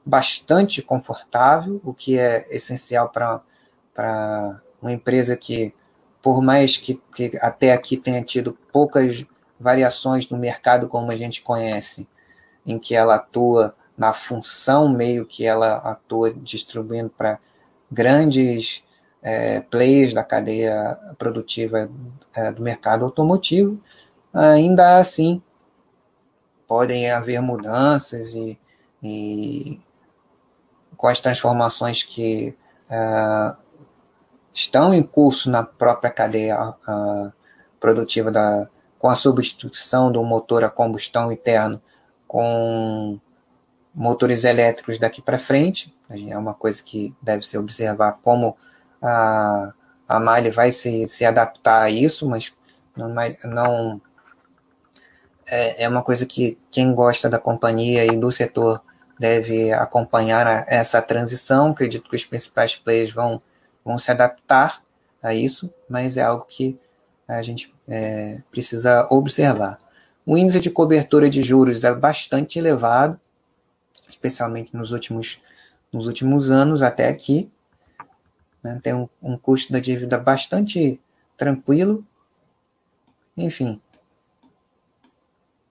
[0.05, 3.43] bastante confortável, o que é essencial para
[4.85, 5.75] uma empresa que,
[6.23, 9.25] por mais que, que até aqui tenha tido poucas
[9.59, 12.07] variações no mercado como a gente conhece,
[12.67, 17.39] em que ela atua na função meio que ela atua distribuindo para
[17.91, 18.85] grandes
[19.23, 21.91] é, players da cadeia produtiva
[22.37, 23.81] é, do mercado automotivo,
[24.35, 25.43] ainda assim
[26.67, 28.59] podem haver mudanças e,
[29.03, 29.81] e
[30.95, 32.55] com as transformações que
[32.91, 33.64] uh,
[34.55, 37.33] estão em curso na própria cadeia uh,
[37.79, 41.83] produtiva da, com a substituição do motor a combustão interno
[42.27, 43.21] com
[43.95, 45.95] motores elétricos daqui para frente.
[46.09, 48.57] É uma coisa que deve se observar como
[49.03, 49.73] a,
[50.09, 52.53] a Mali vai se, se adaptar a isso, mas
[52.97, 53.13] não,
[53.45, 54.01] não
[55.47, 58.83] é, é uma coisa que quem gosta da companhia e do setor
[59.19, 61.71] deve acompanhar essa transição.
[61.71, 63.41] Acredito que os principais players vão,
[63.85, 64.83] vão se adaptar
[65.23, 66.79] a isso, mas é algo que
[67.27, 69.79] a gente é, precisa observar.
[70.27, 73.21] O índice de cobertura de juros é bastante elevado,
[74.09, 75.41] especialmente nos últimos,
[75.93, 77.51] nos últimos anos até aqui.
[78.63, 78.81] Né?
[78.83, 81.01] Tem um, um custo da dívida bastante
[81.37, 82.07] tranquilo.
[83.37, 83.81] Enfim,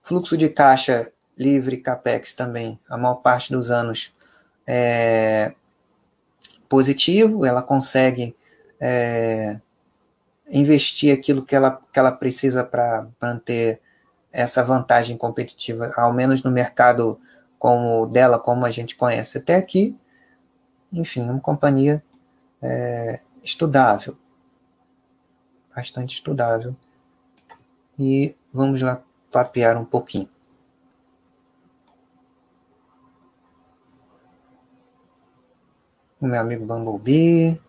[0.04, 4.12] Fluxo de caixa livre capex também, a maior parte dos anos
[4.66, 5.54] é
[6.74, 8.34] positivo, ela consegue
[8.80, 9.60] é,
[10.48, 13.80] investir aquilo que ela, que ela precisa para manter
[14.32, 17.20] essa vantagem competitiva, ao menos no mercado
[17.60, 19.96] como dela, como a gente conhece até aqui.
[20.92, 22.02] Enfim, uma companhia
[22.60, 24.18] é, estudável,
[25.76, 26.74] bastante estudável.
[27.96, 29.00] E vamos lá
[29.30, 30.28] papear um pouquinho.
[36.24, 37.60] O meu amigo Bumblebee.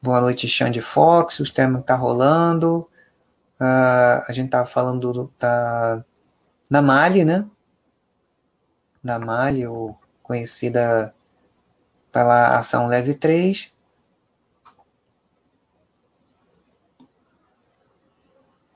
[0.00, 1.40] Boa noite, Xande Fox.
[1.40, 2.88] O tema está rolando.
[3.60, 6.04] Uh, a gente estava falando do, da,
[6.70, 7.44] da Mali, né?
[9.02, 11.12] Da Mali, ou conhecida
[12.12, 13.74] pela ação Leve 3.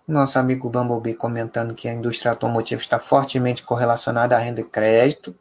[0.09, 5.39] Nosso amigo Bumblebee comentando que a indústria automotiva está fortemente correlacionada à renda e crédito.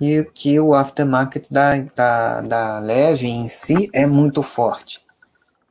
[0.00, 5.04] E que o aftermarket da, da, da Leve em si é muito forte.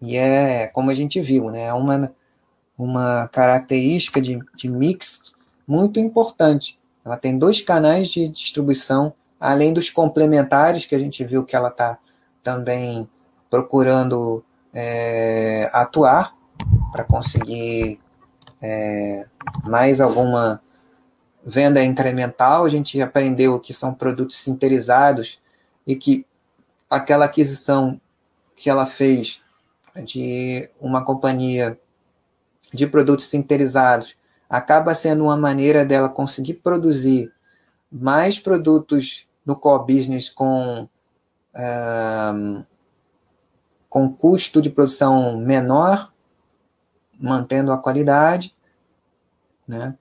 [0.01, 2.13] E é, como a gente viu, né, é uma,
[2.77, 5.34] uma característica de, de mix
[5.67, 6.80] muito importante.
[7.03, 11.69] Ela tem dois canais de distribuição, além dos complementares, que a gente viu que ela
[11.69, 11.97] está
[12.43, 13.09] também
[13.49, 16.34] procurando é, atuar
[16.91, 17.99] para conseguir
[18.61, 19.25] é,
[19.65, 20.61] mais alguma
[21.49, 22.65] venda incremental.
[22.65, 25.39] A gente aprendeu que são produtos sinterizados
[25.85, 26.25] e que
[26.89, 27.99] aquela aquisição
[28.55, 29.41] que ela fez
[30.03, 31.79] de uma companhia
[32.73, 34.15] de produtos sinterizados
[34.49, 37.31] acaba sendo uma maneira dela conseguir produzir
[37.91, 40.87] mais produtos no core business com,
[43.89, 46.11] com custo de produção menor,
[47.19, 48.55] mantendo a qualidade,
[49.67, 49.97] né?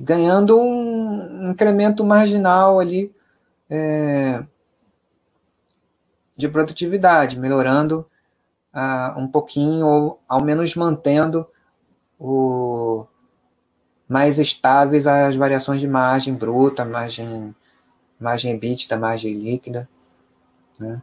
[0.00, 3.14] Ganhando um incremento marginal ali
[3.70, 4.44] é,
[6.36, 8.06] de produtividade, melhorando
[8.74, 11.46] uh, um pouquinho, ou ao menos mantendo
[12.18, 13.06] o,
[14.08, 17.54] mais estáveis as variações de margem bruta, margem,
[18.20, 19.88] margem EBITDA, margem líquida.
[20.78, 21.02] Né?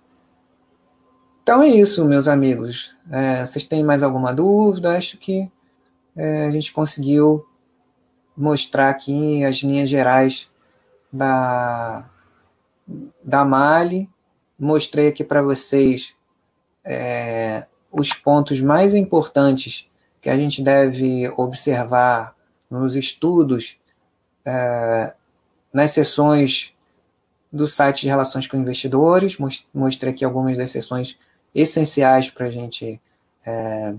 [1.41, 2.95] Então é isso, meus amigos.
[3.09, 4.95] É, vocês têm mais alguma dúvida?
[4.95, 5.51] Acho que
[6.15, 7.45] é, a gente conseguiu
[8.39, 10.49] mostrar aqui as linhas gerais
[11.11, 12.09] da,
[13.21, 14.09] da Mali.
[14.57, 16.15] Mostrei aqui para vocês
[16.85, 19.89] é, os pontos mais importantes
[20.21, 22.33] que a gente deve observar
[22.69, 23.77] nos estudos,
[24.45, 25.13] é,
[25.73, 26.73] nas sessões
[27.51, 29.37] do site de relações com investidores.
[29.73, 31.19] Mostrei aqui algumas das sessões
[31.53, 33.01] essenciais para a gente
[33.45, 33.95] é,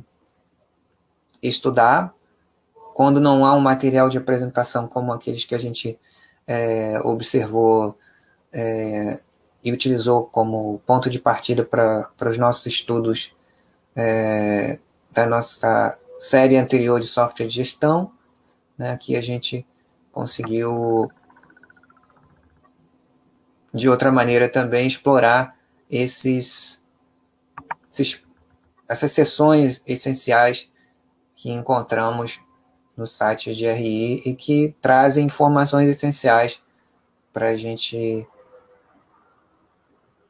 [1.43, 2.15] estudar.
[3.01, 5.99] Quando não há um material de apresentação como aqueles que a gente
[6.47, 7.99] é, observou
[8.53, 9.19] é,
[9.65, 13.35] e utilizou como ponto de partida para os nossos estudos
[13.97, 14.79] é,
[15.11, 18.13] da nossa série anterior de software de gestão,
[18.77, 19.67] né, que a gente
[20.13, 21.11] conseguiu,
[23.73, 25.57] de outra maneira, também explorar
[25.91, 26.83] esses,
[27.91, 28.27] esses
[28.87, 30.71] essas sessões essenciais
[31.35, 32.39] que encontramos
[33.01, 36.63] no site GRI e que trazem informações essenciais
[37.33, 38.27] para a gente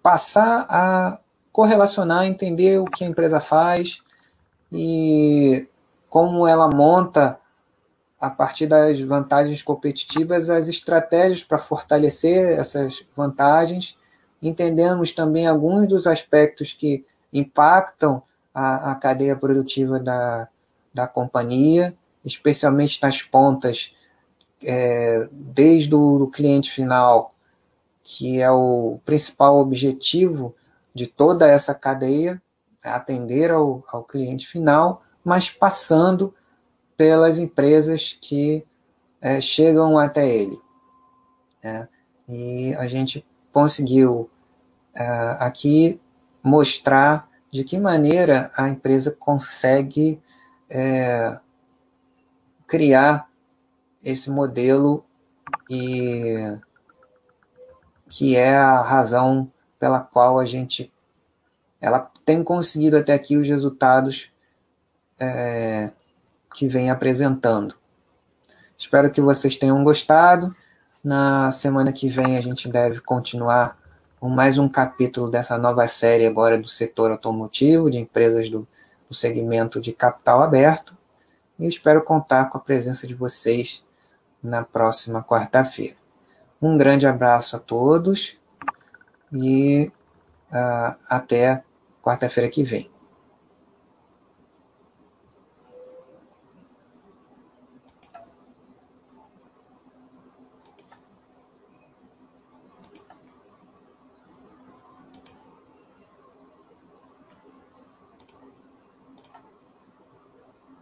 [0.00, 1.18] passar a
[1.50, 4.02] correlacionar, entender o que a empresa faz
[4.70, 5.68] e
[6.08, 7.40] como ela monta
[8.20, 13.98] a partir das vantagens competitivas as estratégias para fortalecer essas vantagens.
[14.40, 18.22] Entendemos também alguns dos aspectos que impactam
[18.54, 20.48] a, a cadeia produtiva da,
[20.94, 23.94] da companhia, especialmente nas pontas,
[24.62, 27.34] é, desde o cliente final
[28.02, 30.54] que é o principal objetivo
[30.92, 32.42] de toda essa cadeia,
[32.82, 36.34] é atender ao, ao cliente final, mas passando
[36.96, 38.66] pelas empresas que
[39.20, 40.58] é, chegam até ele.
[41.62, 41.88] Né?
[42.28, 44.28] E a gente conseguiu
[44.96, 46.00] é, aqui
[46.42, 50.20] mostrar de que maneira a empresa consegue
[50.68, 51.38] é,
[52.70, 53.28] criar
[54.02, 55.04] esse modelo
[55.68, 56.56] e
[58.08, 60.92] que é a razão pela qual a gente
[61.80, 64.30] ela tem conseguido até aqui os resultados
[65.18, 65.90] é,
[66.54, 67.74] que vem apresentando.
[68.78, 70.54] Espero que vocês tenham gostado.
[71.02, 73.76] Na semana que vem a gente deve continuar
[74.20, 78.68] com mais um capítulo dessa nova série agora do setor automotivo, de empresas do,
[79.08, 80.99] do segmento de capital aberto.
[81.60, 83.84] E espero contar com a presença de vocês
[84.42, 85.96] na próxima quarta-feira.
[86.60, 88.38] Um grande abraço a todos
[89.32, 89.92] e
[90.50, 91.62] uh, até
[92.02, 92.90] quarta-feira que vem.